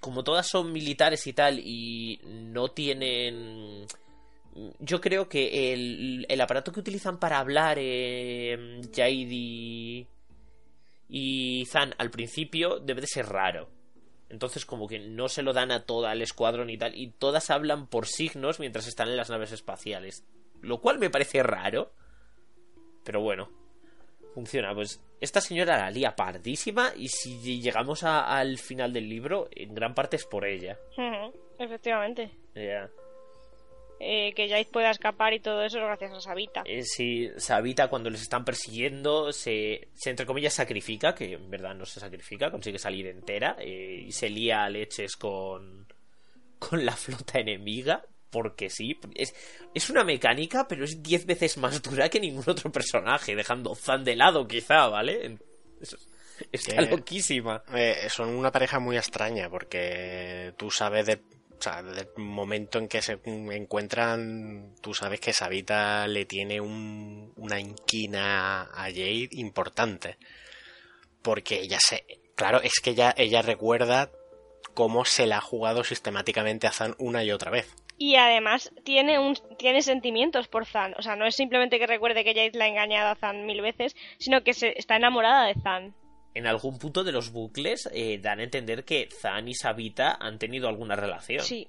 [0.00, 3.86] Como todas son militares y tal, y no tienen.
[4.78, 10.06] Yo creo que el, el aparato que utilizan para hablar eh, Jaid y,
[11.08, 13.68] y Zan al principio debe de ser raro.
[14.34, 17.50] Entonces como que no se lo dan a todo el escuadrón y tal, y todas
[17.50, 20.24] hablan por signos mientras están en las naves espaciales.
[20.60, 21.92] Lo cual me parece raro.
[23.04, 23.48] Pero bueno,
[24.34, 24.74] funciona.
[24.74, 29.72] Pues esta señora la lía pardísima y si llegamos a- al final del libro, en
[29.74, 30.78] gran parte es por ella.
[31.58, 32.30] Efectivamente.
[32.56, 32.90] Ya.
[34.00, 36.62] Eh, que Jaid pueda escapar y todo eso gracias a Sabita.
[36.66, 41.74] Eh, si Sabita cuando les están persiguiendo se, se entre comillas sacrifica, que en verdad
[41.74, 45.86] no se sacrifica, consigue salir entera eh, y se lía a leches con,
[46.58, 49.32] con la flota enemiga, porque sí, es,
[49.72, 54.02] es una mecánica, pero es 10 veces más dura que ningún otro personaje, dejando Zan
[54.04, 55.38] de lado quizá, ¿vale?
[55.80, 55.96] Es-
[56.50, 57.62] está Que- loquísima.
[57.74, 61.22] Eh, son una pareja muy extraña porque tú sabes de,
[61.64, 67.58] sea, del momento en que se encuentran, tú sabes que Sabita le tiene un- una
[67.60, 70.16] inquina a Jade importante.
[71.22, 72.04] Porque ella se,
[72.34, 74.10] claro, es que ella, ella recuerda
[74.74, 77.74] cómo se la ha jugado sistemáticamente a Zan una y otra vez.
[77.96, 80.94] Y además tiene un tiene sentimientos por Zan.
[80.98, 83.62] O sea, no es simplemente que recuerde que Jaid la ha engañado a Zan mil
[83.62, 85.94] veces, sino que se, está enamorada de Zan.
[86.34, 90.38] En algún punto de los bucles eh, dan a entender que Zan y Sabita han
[90.38, 91.42] tenido alguna relación.
[91.44, 91.68] Sí.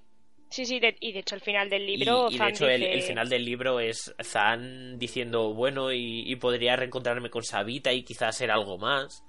[0.49, 2.93] Sí, sí, de- y de hecho al final del libro y, de hecho el, dice-
[2.93, 8.03] el final del libro es Zan diciendo bueno y, y podría reencontrarme con Sabita y
[8.03, 9.24] quizás ser algo más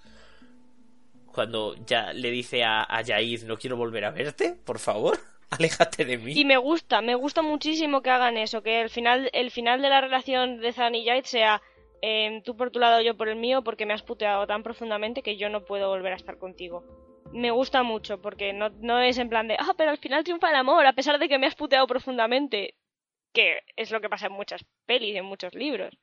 [1.33, 5.19] cuando ya le dice a, a Yaid no quiero volver a verte por favor
[5.51, 9.31] aléjate de mí Y me gusta, me gusta muchísimo que hagan eso, que el final,
[9.33, 11.63] el final de la relación de Zan y Jaid sea
[12.03, 15.23] em, tú por tu lado, yo por el mío, porque me has puteado tan profundamente
[15.23, 16.85] que yo no puedo volver a estar contigo.
[17.33, 20.51] Me gusta mucho, porque no, no es en plan de, ah, pero al final triunfa
[20.51, 22.75] el amor, a pesar de que me has puteado profundamente,
[23.33, 25.95] que es lo que pasa en muchas pelis, en muchos libros.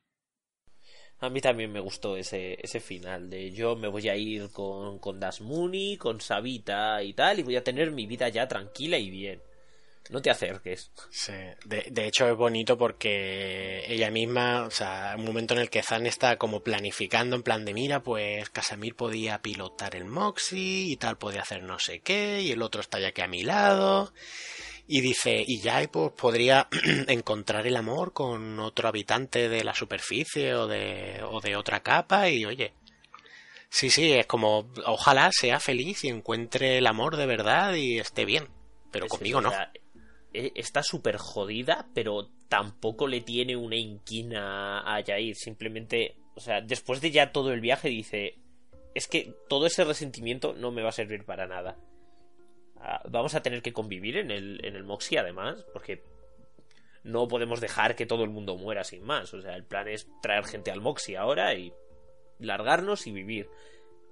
[1.20, 5.00] a mí también me gustó ese, ese final de yo me voy a ir con,
[5.00, 8.98] con Das Mooney con Sabita y tal y voy a tener mi vida ya tranquila
[8.98, 9.42] y bien
[10.10, 11.34] no te acerques Sí,
[11.66, 15.84] de, de hecho es bonito porque ella misma, o sea, un momento en el que
[15.84, 20.98] Zan está como planificando en plan de mira, pues Casamir podía pilotar el Moxie y
[20.98, 24.14] tal, podía hacer no sé qué, y el otro está ya que a mi lado.
[24.88, 26.68] Y dice, y ya pues podría
[27.08, 32.30] encontrar el amor con otro habitante de la superficie o de, o de otra capa
[32.30, 32.74] y oye.
[33.70, 38.26] Sí, sí, es como, ojalá sea feliz y encuentre el amor de verdad y esté
[38.26, 38.48] bien.
[38.92, 39.50] Pero conmigo o no.
[39.50, 39.72] sea,
[40.34, 45.36] está súper jodida, pero tampoco le tiene una inquina a Jair.
[45.36, 48.40] Simplemente, o sea, después de ya todo el viaje dice,
[48.96, 51.78] es que todo ese resentimiento no me va a servir para nada.
[52.78, 56.04] Ah, Vamos a tener que convivir en el, en el Moxie además, porque
[57.04, 59.34] no podemos dejar que todo el mundo muera sin más.
[59.34, 61.74] O sea, el plan es traer gente al Moxie ahora y
[62.40, 63.50] largarnos y vivir.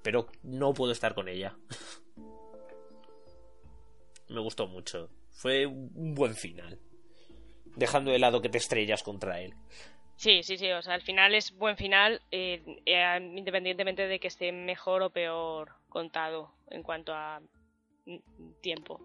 [0.03, 1.55] Pero no puedo estar con ella.
[4.29, 5.09] Me gustó mucho.
[5.31, 6.79] Fue un buen final.
[7.75, 9.53] Dejando de lado que te estrellas contra él.
[10.21, 14.27] Sí, sí, sí, o sea, al final es buen final, eh, eh, independientemente de que
[14.27, 17.41] esté mejor o peor contado en cuanto a
[18.05, 18.17] mm,
[18.61, 19.01] tiempo.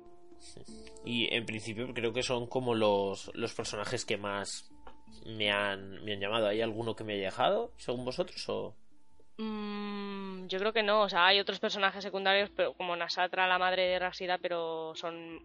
[1.04, 4.70] Y en principio creo que son como los, los personajes que más
[5.24, 6.48] me han, me han llamado.
[6.48, 8.46] ¿Hay alguno que me haya dejado, según vosotros?
[8.48, 8.76] O...
[9.38, 11.02] Mm, yo creo que no.
[11.02, 15.40] O sea, hay otros personajes secundarios, pero como Nasatra, la madre de Rashida, pero son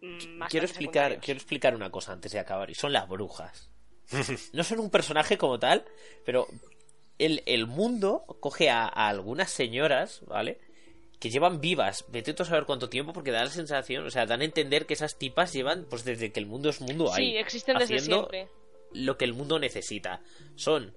[0.00, 3.70] más quiero explicar, quiero explicar una cosa antes de acabar, y son las brujas.
[4.52, 5.84] no son un personaje como tal,
[6.24, 6.48] pero
[7.18, 10.58] el, el mundo coge a, a algunas señoras, ¿vale?
[11.20, 14.40] que llevan vivas, vete a saber cuánto tiempo, porque da la sensación, o sea, dan
[14.40, 17.32] a entender que esas tipas llevan, pues desde que el mundo es mundo ahí.
[17.32, 18.48] Sí, existen desde siempre.
[18.92, 20.22] Lo que el mundo necesita.
[20.56, 20.94] Son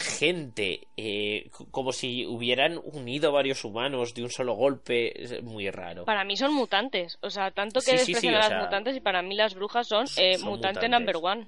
[0.00, 6.06] gente, eh, como si hubieran unido varios humanos de un solo golpe, es muy raro.
[6.06, 9.34] Para mí son mutantes, o sea, tanto que sí, a las mutantes y para mí
[9.34, 11.46] las brujas son, eh, mutante number one.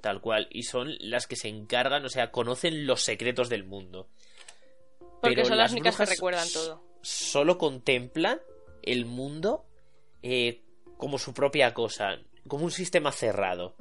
[0.00, 4.08] Tal cual, y son las que se encargan, o sea, conocen los secretos del mundo.
[5.20, 6.82] Porque son las, únicas que recuerdan todo.
[7.02, 8.40] Solo contemplan
[8.82, 9.66] el mundo
[10.22, 10.62] eh,
[10.96, 13.74] como su propia cosa, como un sistema cerrado.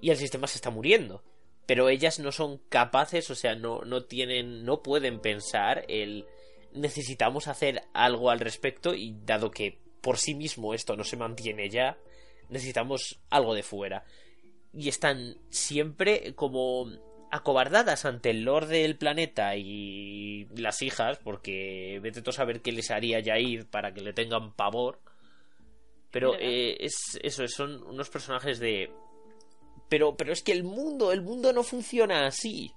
[0.00, 1.22] Y el sistema se está muriendo.
[1.66, 6.26] Pero ellas no son capaces, o sea, no, no tienen, no pueden pensar el
[6.74, 11.70] necesitamos hacer algo al respecto y dado que por sí mismo esto no se mantiene
[11.70, 11.96] ya,
[12.50, 14.04] necesitamos algo de fuera.
[14.72, 16.90] Y están siempre como
[17.30, 22.72] acobardadas ante el Lord del planeta y las hijas, porque vete tú a saber qué
[22.72, 25.00] les haría ir para que le tengan pavor.
[26.10, 28.92] Pero eh, es eso, son unos personajes de...
[29.88, 32.72] Pero, pero es que el mundo, el mundo no funciona así.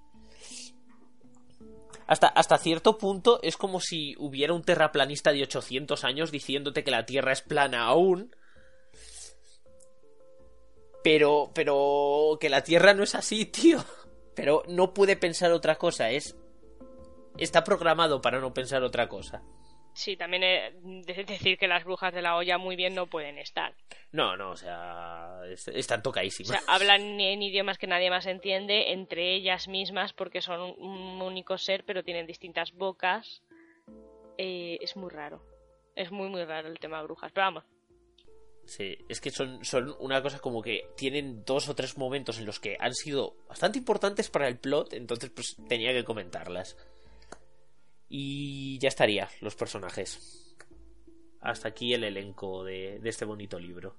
[2.07, 6.91] Hasta, hasta cierto punto es como si hubiera un terraplanista de 800 años diciéndote que
[6.91, 8.33] la Tierra es plana aún.
[11.03, 13.83] Pero, pero que la Tierra no es así, tío.
[14.35, 16.35] Pero no puede pensar otra cosa, es.
[17.37, 19.43] Está programado para no pensar otra cosa.
[19.97, 23.73] Sí, también es decir que las brujas de la olla muy bien no pueden estar.
[24.11, 25.41] No, no, o sea,
[25.73, 26.51] están tocadísimas.
[26.51, 31.19] O sea, hablan en idiomas que nadie más entiende entre ellas mismas porque son un
[31.19, 33.41] único ser pero tienen distintas bocas.
[34.37, 35.41] Eh, es muy raro.
[35.95, 37.31] Es muy, muy raro el tema de brujas.
[37.31, 37.63] Pero vamos,
[38.65, 42.45] Sí, es que son, son una cosa como que tienen dos o tres momentos en
[42.45, 46.77] los que han sido bastante importantes para el plot, entonces pues tenía que comentarlas.
[48.09, 50.55] Y ya estaría, los personajes.
[51.41, 53.95] Hasta aquí el elenco de, este bonito libro.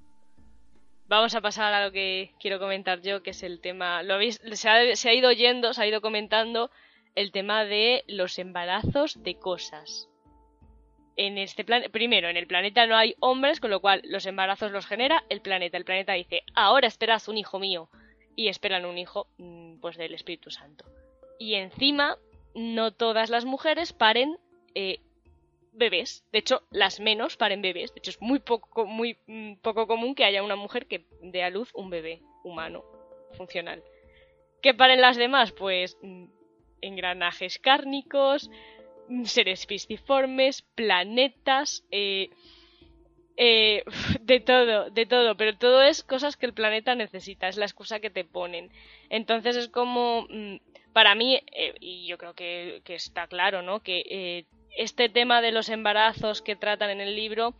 [1.06, 4.02] Vamos a pasar a lo que quiero comentar yo, que es el tema.
[4.02, 6.70] Lo habéis, se ha, se ha ido yendo, se ha ido comentando
[7.14, 10.08] el tema de los embarazos de cosas
[11.18, 14.70] en este plan primero en el planeta no hay hombres con lo cual los embarazos
[14.70, 17.90] los genera el planeta el planeta dice ahora esperas un hijo mío
[18.36, 20.86] y esperan un hijo mm, pues del Espíritu Santo
[21.38, 22.16] y encima
[22.58, 24.36] no todas las mujeres paren
[24.74, 25.00] eh,
[25.72, 26.24] bebés.
[26.32, 27.94] De hecho las menos paren bebés.
[27.94, 31.42] De hecho es muy poco muy mm, poco común que haya una mujer que dé
[31.42, 32.84] a luz un bebé humano
[33.36, 33.82] funcional.
[34.60, 36.24] ¿Qué paren las demás pues mm,
[36.80, 38.50] engranajes cárnicos
[39.24, 42.30] seres pisciformes, planetas, eh,
[43.36, 43.84] eh,
[44.20, 48.00] de todo, de todo, pero todo es cosas que el planeta necesita, es la excusa
[48.00, 48.70] que te ponen.
[49.08, 50.56] Entonces es como, mm,
[50.92, 53.80] para mí, eh, y yo creo que, está claro, ¿no?
[53.80, 57.54] Que este tema de los embarazos que tratan en el libro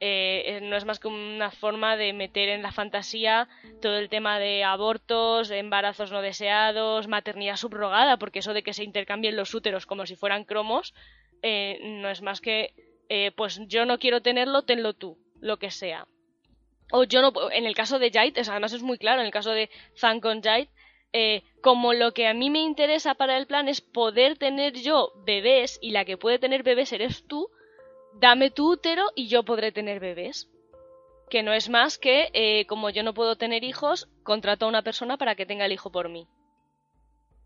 [0.00, 3.48] eh, no es más que una forma de meter en la fantasía
[3.82, 8.84] todo el tema de abortos, embarazos no deseados, maternidad subrogada, porque eso de que se
[8.84, 10.94] intercambien los úteros como si fueran cromos,
[11.42, 12.74] eh, no es más que,
[13.08, 16.06] eh, pues yo no quiero tenerlo, tenlo tú, lo que sea.
[16.92, 19.50] O yo no, en el caso de Jait, además es muy claro, en el caso
[19.50, 20.42] de Zan con
[21.62, 25.78] como lo que a mí me interesa para el plan es poder tener yo bebés
[25.80, 27.50] y la que puede tener bebés eres tú,
[28.14, 30.48] dame tu útero y yo podré tener bebés.
[31.30, 34.82] Que no es más que, eh, como yo no puedo tener hijos, contrato a una
[34.82, 36.26] persona para que tenga el hijo por mí.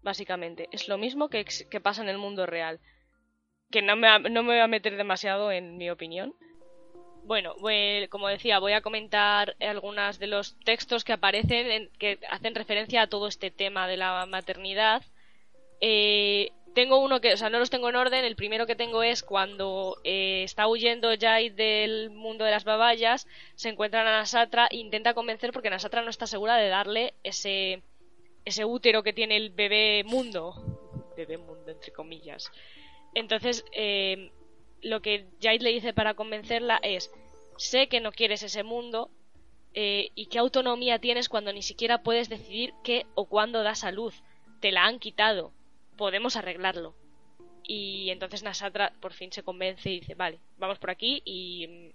[0.02, 1.44] Básicamente, es lo mismo que,
[1.82, 2.80] pasa en el mundo real.
[3.70, 6.34] Que no me, no me voy a meter demasiado en mi opinión.
[7.25, 7.55] Bueno,
[8.11, 13.07] como decía, voy a comentar algunos de los textos que aparecen que hacen referencia a
[13.07, 15.03] todo este tema de la maternidad.
[15.81, 18.25] Eh, tengo uno que, o sea, no los tengo en orden.
[18.25, 23.27] El primero que tengo es cuando eh, está huyendo Jai del mundo de las babayas,
[23.55, 27.83] se encuentra a Nasatra e intenta convencer porque Nasatra no está segura de darle ese,
[28.45, 30.55] ese útero que tiene el bebé mundo.
[31.16, 32.51] Bebé mundo, entre comillas.
[33.14, 34.33] Entonces, eh,
[34.83, 37.11] lo que Jai le dice para convencerla es:
[37.57, 39.11] Sé que no quieres ese mundo.
[39.74, 43.91] Eh, ¿Y qué autonomía tienes cuando ni siquiera puedes decidir qué o cuándo das a
[43.91, 44.22] luz?
[44.61, 45.53] Te la han quitado
[45.97, 46.95] podemos arreglarlo.
[47.62, 51.93] Y entonces Nasatra por fin se convence y dice, vale, vamos por aquí y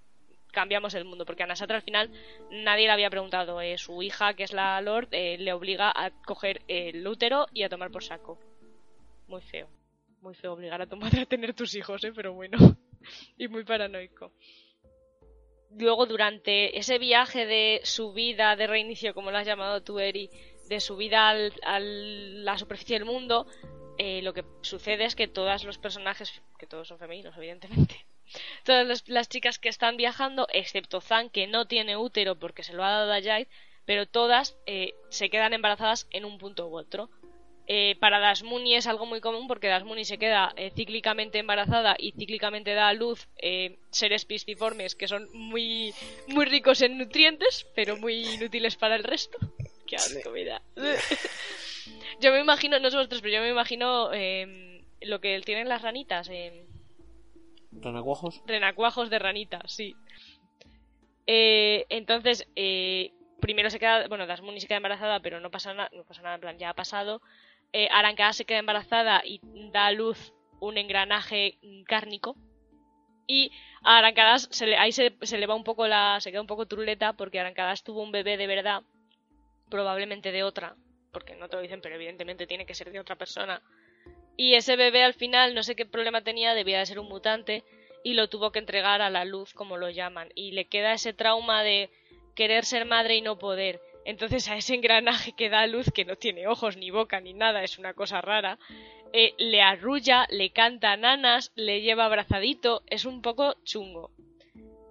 [0.53, 2.09] cambiamos el mundo, porque a Nasatra al final
[2.49, 6.11] nadie le había preguntado, eh, su hija, que es la Lord, eh, le obliga a
[6.25, 8.39] coger el útero y a tomar por saco.
[9.27, 9.67] Muy feo,
[10.21, 12.11] muy feo obligar a tu madre a tener tus hijos, ¿eh?
[12.15, 12.57] pero bueno,
[13.37, 14.33] y muy paranoico.
[15.71, 20.29] Luego durante ese viaje de subida, de reinicio, como lo has llamado tú, Eri,
[20.69, 23.47] de subida a la superficie del mundo,
[23.97, 28.05] eh, lo que sucede es que todos los personajes, que todos son femeninos, evidentemente,
[28.63, 32.83] todas las, chicas que están viajando, excepto Zan, que no tiene útero porque se lo
[32.83, 33.47] ha dado a Jade,
[33.85, 37.09] pero todas eh, se quedan embarazadas en un punto u otro.
[37.69, 42.73] Eh, para Dasmuni es algo muy común porque Dasmuni se queda cíclicamente embarazada y cíclicamente
[42.73, 43.27] da a luz
[43.89, 45.93] seres pisciformes que son muy,
[46.27, 49.37] muy ricos en nutrientes, pero muy inútiles para el resto.
[49.85, 50.61] Qué asco, vida.
[52.19, 55.81] Yo me imagino, no sé vosotros, pero yo me imagino eh, lo que tienen las
[55.81, 56.29] ranitas.
[56.29, 56.65] Eh,
[57.71, 58.41] ¿Renacuajos?
[58.45, 59.95] Renacuajos de ranitas, sí.
[61.27, 65.89] Eh, entonces, eh, primero se queda, bueno, Dasmuni se queda embarazada, pero no pasa nada,
[65.93, 67.21] no pasa nada, en plan, ya ha pasado.
[67.73, 67.89] Eh,
[68.33, 69.39] se queda embarazada y
[69.71, 71.57] da a luz un engranaje
[71.87, 72.35] cárnico.
[73.27, 73.51] Y
[73.83, 76.19] a Arancadas se le, ahí se, se, le va un poco la.
[76.21, 78.83] se queda un poco truleta porque Arancadas tuvo un bebé de verdad,
[79.69, 80.75] probablemente de otra,
[81.11, 83.61] porque no te lo dicen, pero evidentemente tiene que ser de otra persona.
[84.37, 87.63] Y ese bebé al final, no sé qué problema tenía, debía de ser un mutante,
[88.03, 90.29] y lo tuvo que entregar a la luz, como lo llaman.
[90.35, 91.89] Y le queda ese trauma de
[92.35, 93.81] querer ser madre y no poder.
[94.07, 97.61] Entonces a ese engranaje que da luz, que no tiene ojos ni boca ni nada,
[97.61, 98.57] es una cosa rara,
[99.11, 104.11] eh, le arrulla, le canta nanas, le lleva abrazadito, es un poco chungo.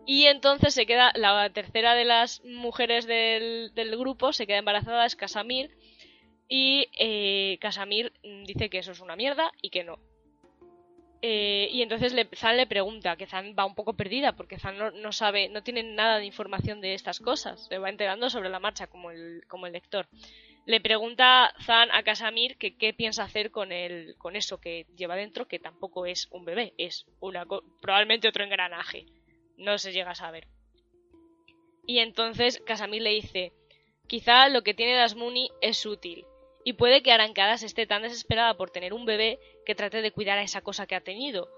[0.05, 5.17] Y entonces se queda, la tercera de las mujeres del, grupo se queda embarazada, es
[5.17, 5.71] Casamir,
[6.47, 8.13] y eh, Casamir
[8.45, 9.99] dice que eso es una mierda y que no.
[11.29, 14.77] Eh, y entonces le, Zan le pregunta, que Zan va un poco perdida, porque Zan
[14.79, 18.61] no, sabe, no tiene nada de información de estas cosas, se va enterando sobre la
[18.61, 20.07] marcha como el, como el lector.
[20.67, 25.17] Le pregunta Zan a Casamir que qué piensa hacer con, el, con eso que lleva
[25.17, 27.45] dentro, que tampoco es un bebé, es una,
[27.81, 29.07] probablemente otro engranaje.
[29.57, 30.47] No se llega a saber.
[31.89, 33.53] Y entonces Casamir le dice,
[34.07, 36.25] quizá lo que tiene Dasmuni es útil,
[36.67, 40.37] y puede que Arancadas esté tan desesperada por tener un bebé que trate de cuidar
[40.37, 41.49] a esa cosa que ha tenido.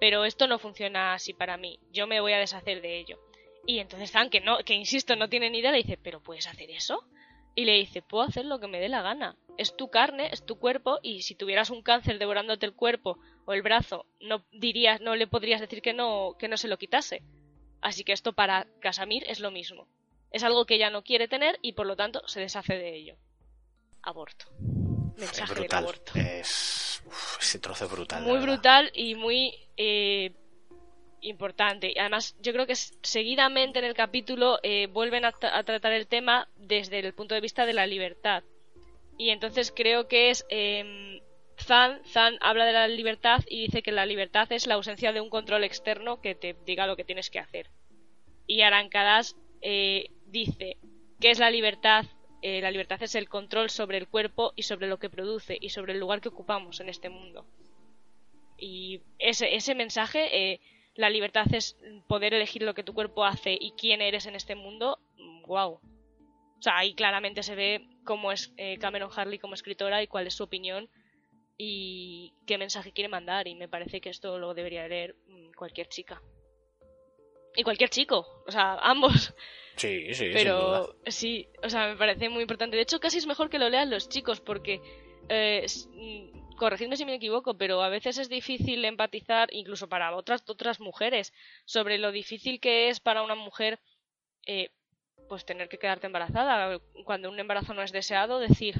[0.00, 1.78] Pero esto no funciona así para mí.
[1.92, 3.20] Yo me voy a deshacer de ello.
[3.66, 6.46] Y entonces Zan, que no, que insisto, no tiene ni idea, le dice, ¿pero puedes
[6.46, 7.06] hacer eso?
[7.54, 9.36] Y le dice, puedo hacer lo que me dé la gana.
[9.58, 13.52] Es tu carne, es tu cuerpo, y si tuvieras un cáncer devorándote el cuerpo o
[13.52, 17.22] el brazo, no dirías, no le podrías decir que no, que no se lo quitase.
[17.82, 19.86] Así que esto para Casamir es lo mismo.
[20.30, 23.18] Es algo que ella no quiere tener y por lo tanto se deshace de ello
[24.06, 24.46] aborto.
[25.16, 25.84] Mensaje es brutal.
[25.84, 26.12] aborto.
[26.14, 27.02] Es...
[27.40, 28.22] ese trozo es brutal.
[28.22, 30.32] Muy brutal y muy eh,
[31.20, 31.92] importante.
[31.98, 37.00] Además, yo creo que seguidamente en el capítulo eh, vuelven a, tratar el tema desde
[37.00, 38.42] el punto de vista de la libertad.
[39.18, 41.20] Y entonces creo que es eh,
[41.58, 45.20] Zan, Zan habla de la libertad y dice que la libertad es la ausencia de
[45.20, 47.70] un control externo que te diga lo que tienes que hacer.
[48.46, 50.76] Y Arancadas eh, dice
[51.20, 52.04] que es la libertad
[52.42, 55.70] eh, la libertad es el control sobre el cuerpo y sobre lo que produce y
[55.70, 57.46] sobre el lugar que ocupamos en este mundo.
[58.58, 60.60] Y ese, mensaje, eh,
[60.94, 61.76] la libertad es
[62.08, 64.98] poder elegir lo que tu cuerpo hace y quién eres en este mundo,
[65.46, 65.80] wow.
[66.58, 70.26] O sea, ahí claramente se ve cómo es eh, Cameron Harley como escritora y cuál
[70.26, 70.88] es su opinión
[71.58, 73.46] y qué mensaje quiere mandar.
[73.46, 76.22] Y me parece que esto lo debería leer mm, cualquier chica.
[77.56, 79.34] Y cualquier chico, o sea, ambos.
[79.76, 82.76] Sí, sí, Pero sí, o sea, me parece muy importante.
[82.76, 84.80] De hecho, casi es mejor que lo lean los chicos porque,
[85.28, 90.42] eh, mm, corregidme si me equivoco, pero a veces es difícil empatizar, incluso para otras,
[90.48, 91.34] otras mujeres,
[91.66, 93.78] sobre lo difícil que es para una mujer,
[94.46, 94.70] eh,
[95.28, 96.78] pues tener que quedarte embarazada.
[97.04, 98.76] Cuando un embarazo no es deseado, decir,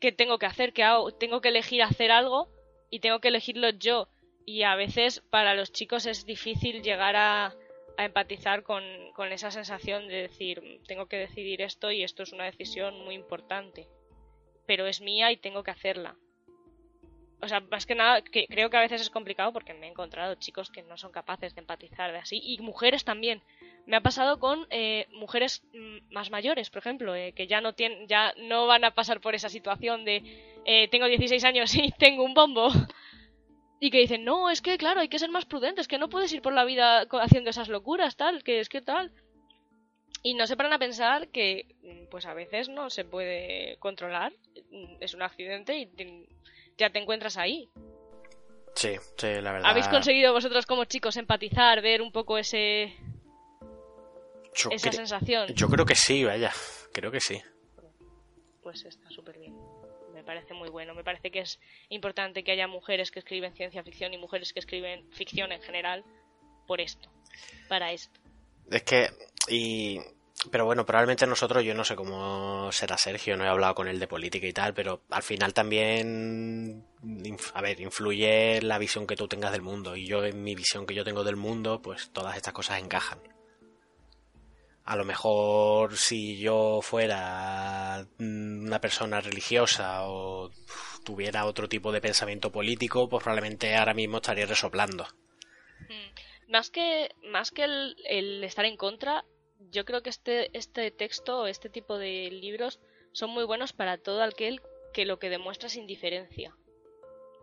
[0.00, 0.72] ¿qué tengo que hacer?
[0.72, 1.12] ¿Qué hago?
[1.12, 2.48] Tengo que elegir hacer algo
[2.90, 4.08] y tengo que elegirlo yo.
[4.46, 7.54] Y a veces para los chicos es difícil llegar a
[7.98, 12.44] empatizar con, con, esa sensación de decir, tengo que decidir esto y esto es una
[12.44, 13.88] decisión muy importante,
[14.66, 16.16] pero es mía y tengo que hacerla.
[17.42, 19.90] O sea, más que nada, que creo que a veces es complicado porque me he
[19.90, 23.42] encontrado chicos que no son capaces de empatizar de así, y mujeres también.
[23.84, 27.74] Me ha pasado con eh, mujeres mm, más mayores, por ejemplo, eh, que ya no,
[27.74, 30.22] tienen, ya no van a pasar por esa situación de
[30.64, 32.70] eh, tengo 16 años y tengo un bombo
[33.78, 36.32] y que dicen, no, es que claro, hay que ser más prudentes, que no puedes
[36.32, 39.12] ir por la vida haciendo esas locuras, tal, que es que tal.
[40.22, 44.32] Y no se paran a pensar que, mm, pues a veces no se puede controlar,
[44.70, 46.26] mm, es un accidente y
[46.78, 47.68] ya te encuentras ahí.
[48.74, 49.70] Sí, sí, la verdad.
[49.70, 52.94] ¿Habéis conseguido vosotros como chicos empatizar, ver un poco ese,
[54.54, 55.48] Yo esa sensación.
[55.54, 56.52] Yo creo que sí, vaya.
[56.92, 57.40] Creo que sí.
[58.62, 59.54] Pues está súper bien.
[60.26, 60.94] Parece muy bueno.
[60.94, 64.58] Me parece que es importante que haya mujeres que escriben ciencia ficción y mujeres que
[64.58, 66.04] escriben ficción en general
[66.66, 67.08] por esto.
[67.68, 68.20] Para esto.
[68.70, 69.08] Es que.
[69.48, 70.00] Y.
[70.50, 73.98] Pero bueno, probablemente nosotros, yo no sé cómo será Sergio, no he hablado con él
[73.98, 76.84] de política y tal, pero al final también,
[77.54, 79.96] a ver, influye la visión que tú tengas del mundo.
[79.96, 83.18] Y yo en mi visión que yo tengo del mundo, pues todas estas cosas encajan.
[84.86, 90.50] A lo mejor si yo fuera mm, una persona religiosa o
[91.04, 95.04] tuviera otro tipo de pensamiento político, pues probablemente ahora mismo estaría resoplando.
[95.88, 96.50] Mm.
[96.52, 99.24] Más que, más que el, el estar en contra,
[99.58, 102.80] yo creo que este, este texto, este tipo de libros,
[103.12, 104.60] son muy buenos para todo aquel
[104.92, 106.54] que lo que demuestra es indiferencia.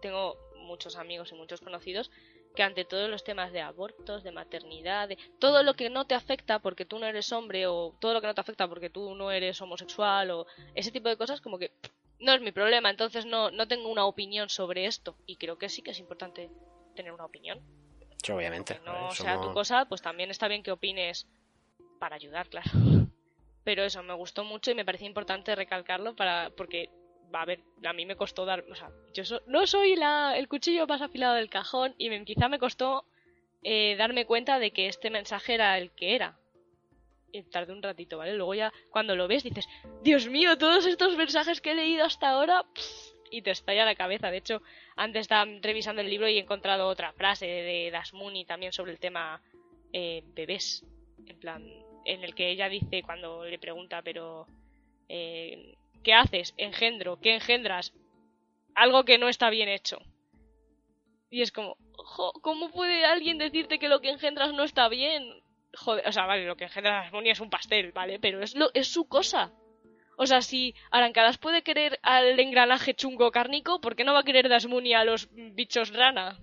[0.02, 2.10] Tengo muchos amigos y muchos conocidos
[2.56, 6.16] que ante todos los temas de abortos, de maternidad, de todo lo que no te
[6.16, 9.16] afecta porque tú no eres hombre o todo lo que no te afecta porque tú
[9.16, 12.90] no eres homosexual o ese tipo de cosas como que pff, no es mi problema,
[12.90, 16.50] entonces no, no tengo una opinión sobre esto y creo que sí que es importante
[16.96, 17.60] tener una opinión
[18.24, 18.76] Sí, obviamente.
[18.76, 21.28] que no sea tu cosa, pues también está bien que opines
[22.00, 22.70] para ayudar, claro.
[23.66, 26.90] Pero eso, me gustó mucho y me parecía importante recalcarlo para porque,
[27.34, 30.88] a ver, a mí me costó dar, o sea, yo no soy la, el cuchillo
[30.88, 33.06] más afilado del cajón y quizá me costó
[33.64, 36.38] eh, darme cuenta de que este mensaje era el que era.
[37.32, 38.36] Y tardé un ratito, ¿vale?
[38.36, 39.68] Luego ya cuando lo ves dices,
[40.04, 42.64] Dios mío, todos estos mensajes que he leído hasta ahora,
[43.34, 44.30] y te estalla la cabeza.
[44.30, 44.62] De hecho,
[44.96, 48.92] antes estaba revisando el libro y he encontrado otra frase de Das Mooney también sobre
[48.92, 49.42] el tema
[49.92, 50.86] eh, bebés.
[51.26, 51.68] En plan,
[52.06, 54.46] en el que ella dice cuando le pregunta, pero
[55.10, 56.54] eh, ¿qué haces?
[56.58, 57.94] Engendro, ¿qué engendras?
[58.76, 60.00] Algo que no está bien hecho.
[61.30, 65.42] Y es como, jo, ¿cómo puede alguien decirte que lo que engendras no está bien?
[65.76, 68.20] Joder, o sea, vale, lo que engendra Das Mooney es un pastel, ¿vale?
[68.20, 69.52] Pero es, es su cosa.
[70.16, 74.24] O sea, si Arancadas puede querer al engranaje chungo cárnico, ¿por qué no va a
[74.24, 76.40] querer Dasmuni a los bichos rana?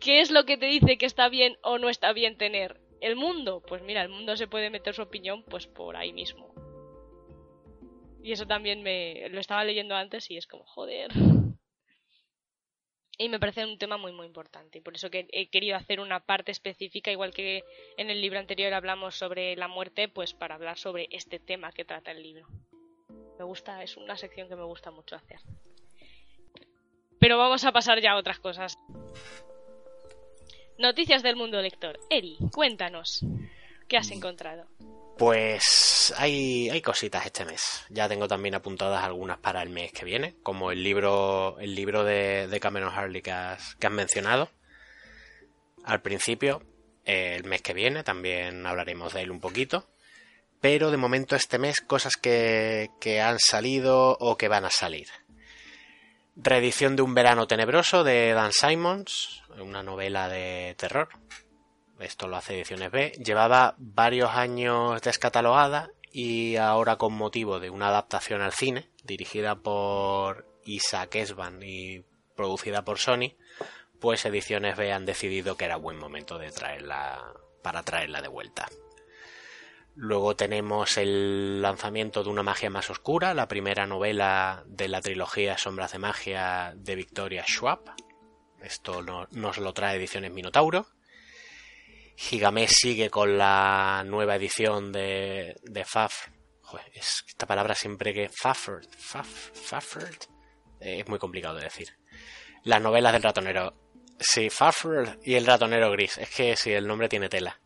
[0.00, 2.80] ¿Qué es lo que te dice que está bien o no está bien tener?
[3.00, 3.62] ¿El mundo?
[3.66, 6.53] Pues mira, el mundo se puede meter su opinión pues por ahí mismo.
[8.24, 11.10] Y eso también me lo estaba leyendo antes y es como, joder.
[13.18, 14.78] Y me parece un tema muy muy importante.
[14.78, 17.64] Y por eso que he querido hacer una parte específica, igual que
[17.98, 21.84] en el libro anterior hablamos sobre la muerte, pues para hablar sobre este tema que
[21.84, 22.48] trata el libro.
[23.38, 25.40] Me gusta, es una sección que me gusta mucho hacer.
[27.20, 28.78] Pero vamos a pasar ya a otras cosas.
[30.78, 32.00] Noticias del mundo lector.
[32.08, 33.22] Eri, cuéntanos.
[33.86, 34.66] ¿Qué has encontrado?
[35.16, 37.84] Pues hay, hay cositas este mes.
[37.88, 42.02] Ya tengo también apuntadas algunas para el mes que viene, como el libro, el libro
[42.02, 44.50] de, Cameron Harley que has, que has mencionado
[45.84, 46.62] al principio.
[47.04, 49.86] Eh, El mes que viene también hablaremos de él un poquito.
[50.60, 55.08] Pero de momento este mes cosas que, que han salido o que van a salir.
[56.34, 61.08] Reedición de Un verano tenebroso de Dan Simons, una novela de terror,
[62.00, 67.88] esto lo hace Ediciones B, llevaba varios años descatalogada y ahora con motivo de una
[67.88, 72.04] adaptación al cine, dirigida por Isaac Esban y
[72.36, 73.34] producida por Sony,
[74.00, 78.68] pues Ediciones B han decidido que era buen momento de traerla para traerla de vuelta.
[79.96, 85.56] Luego tenemos el lanzamiento de Una magia más oscura, la primera novela de la trilogía
[85.56, 87.78] Sombras de magia de Victoria Schwab.
[88.60, 90.86] Esto no- nos lo trae Ediciones Minotauro.
[92.16, 96.28] Gigamés sigue con la nueva edición de, de Faf.
[96.92, 98.28] Esta palabra siempre que.
[98.28, 98.86] Fafford.
[98.96, 100.16] Faf, Fafford.
[100.80, 101.88] eh, es muy complicado de decir.
[102.64, 103.74] Las novelas del ratonero.
[104.18, 106.18] Sí, Fafford y el ratonero gris.
[106.18, 107.60] Es que sí, el nombre tiene tela.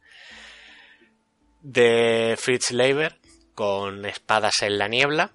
[1.61, 3.19] De Fritz Leiber
[3.55, 5.33] con Espadas en la niebla.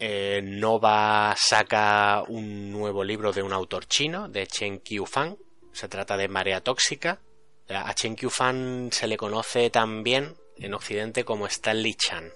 [0.00, 5.36] Eh, Nova saca un nuevo libro de un autor chino, de Chen Qiufang.
[5.72, 7.20] Se trata de Marea Tóxica.
[7.68, 12.32] A Chen Qiufang se le conoce también en Occidente como Stanley Chan.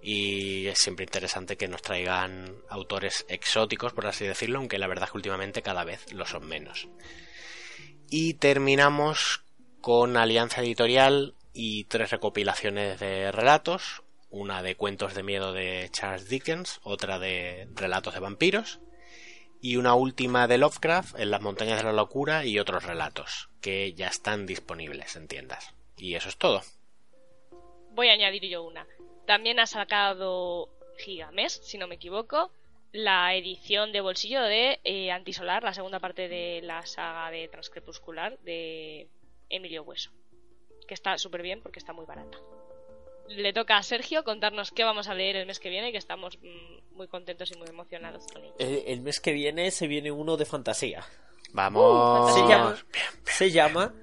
[0.00, 5.06] Y es siempre interesante que nos traigan autores exóticos, por así decirlo, aunque la verdad
[5.06, 6.88] es que últimamente cada vez lo son menos.
[8.08, 9.42] Y terminamos
[9.80, 16.28] con Alianza Editorial y tres recopilaciones de relatos, una de cuentos de miedo de Charles
[16.28, 18.78] Dickens, otra de relatos de vampiros
[19.66, 23.94] y una última de Lovecraft en las montañas de la locura y otros relatos que
[23.94, 25.74] ya están disponibles en tiendas.
[25.96, 26.62] Y eso es todo.
[27.90, 28.86] Voy a añadir yo una.
[29.26, 30.68] También ha sacado
[30.98, 32.52] Gigames, si no me equivoco,
[32.92, 38.38] la edición de bolsillo de eh, Antisolar, la segunda parte de la saga de Transcrepuscular
[38.44, 39.08] de
[39.48, 40.12] Emilio Hueso.
[40.86, 42.38] que está súper bien porque está muy barata.
[43.28, 46.38] Le toca a Sergio contarnos qué vamos a leer el mes que viene, que estamos
[46.38, 48.54] mm, muy contentos y muy emocionados con ello.
[48.58, 51.04] El, el mes que viene se viene uno de fantasía.
[51.52, 52.32] Vamos.
[52.34, 52.76] Se Uh, llama,
[53.24, 53.94] se llama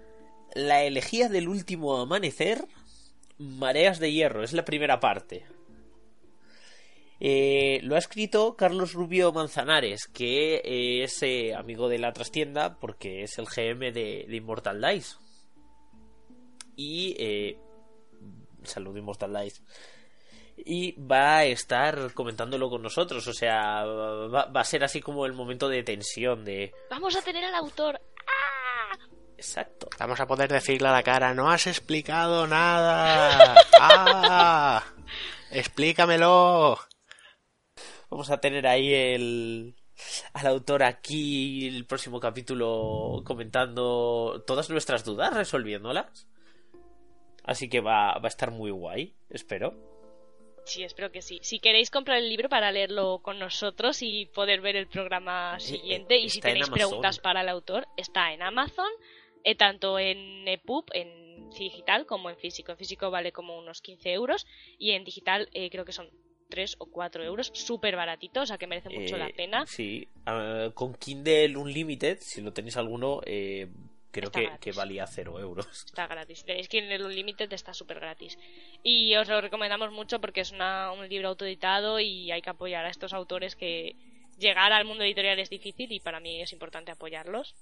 [0.53, 2.65] La elegía del último amanecer,
[3.37, 4.43] Mareas de Hierro.
[4.43, 5.45] Es la primera parte.
[7.19, 12.77] Eh, lo ha escrito Carlos Rubio Manzanares, que eh, es eh, amigo de la trastienda
[12.79, 15.15] porque es el GM de, de Immortal Dice.
[16.75, 17.15] Y.
[18.65, 19.51] Salud, Immortal.
[20.57, 23.27] Y va a estar comentándolo con nosotros.
[23.27, 26.73] O sea, va, va a ser así como el momento de tensión de.
[26.89, 27.99] Vamos a tener al autor.
[28.27, 28.97] ¡Ah!
[29.35, 29.89] Exacto.
[29.99, 33.55] Vamos a poder decirle a la cara, no has explicado nada.
[33.79, 34.83] ¡Ah!
[35.51, 36.79] Explícamelo.
[38.09, 39.75] Vamos a tener ahí el
[40.33, 46.27] al autor aquí el próximo capítulo comentando todas nuestras dudas, resolviéndolas.
[47.43, 49.73] Así que va, va a estar muy guay, espero.
[50.65, 51.39] Sí, espero que sí.
[51.41, 56.17] Si queréis comprar el libro para leerlo con nosotros y poder ver el programa siguiente,
[56.17, 58.89] y si tenéis preguntas para el autor, está en Amazon,
[59.43, 62.71] eh, tanto en EPUB, en digital, como en físico.
[62.71, 64.47] En físico vale como unos 15 euros
[64.77, 66.09] y en digital eh, creo que son
[66.49, 69.65] 3 o 4 euros, súper baratitos, o sea que merece mucho Eh, la pena.
[69.65, 73.67] Sí, ah, con Kindle Unlimited, si lo tenéis alguno, eh,
[74.13, 75.67] creo que, que valía 0 euros.
[75.85, 76.45] Está gratis.
[76.45, 78.37] Tenéis que ir en el Unlimited, está súper gratis.
[78.83, 82.85] Y os lo recomendamos mucho porque es una- un libro autoeditado y hay que apoyar
[82.85, 83.95] a estos autores que
[84.37, 87.55] llegar al mundo editorial es difícil y para mí es importante apoyarlos.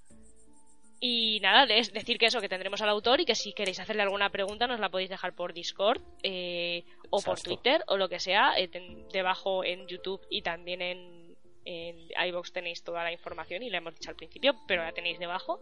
[1.04, 4.02] Y nada, es decir que eso, que tendremos al autor y que si queréis hacerle
[4.02, 7.40] alguna pregunta nos la podéis dejar por Discord eh, o por.
[7.40, 8.54] Twitter o lo que sea.
[8.56, 11.96] eh, ten- debajo en YouTube y también en, en
[12.28, 15.60] iVoox tenéis toda la información y la hemos dicho al principio, pero la tenéis debajo.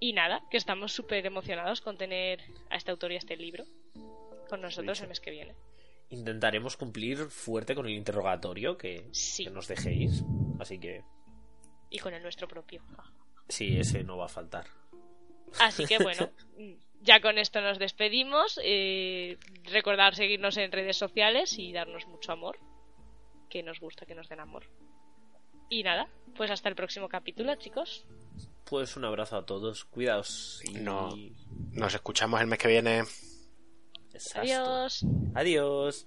[0.00, 3.64] Y nada, que estamos súper emocionados con tener a este autor y a este libro
[4.48, 5.54] con nosotros el mes que viene.
[6.10, 9.44] Intentaremos cumplir fuerte con el interrogatorio que, Sí.
[9.44, 10.24] que nos dejéis.
[10.58, 11.02] Así que
[11.90, 12.82] Y con el nuestro propio.
[13.48, 14.66] sí, ese no va a faltar.
[15.60, 16.30] Así que bueno,
[17.02, 18.58] ya con esto nos despedimos.
[18.62, 22.58] Eh, recordar seguirnos en redes sociales y darnos mucho amor.
[23.50, 24.64] Que nos gusta que nos den amor.
[25.68, 28.04] Y nada, pues hasta el próximo capítulo, chicos.
[28.64, 30.74] Pues un abrazo a todos, cuidaos y...
[30.74, 31.14] No.
[31.72, 33.04] Nos escuchamos el mes que viene.
[34.12, 34.40] Exacto.
[34.40, 35.06] Adiós.
[35.34, 36.06] Adiós.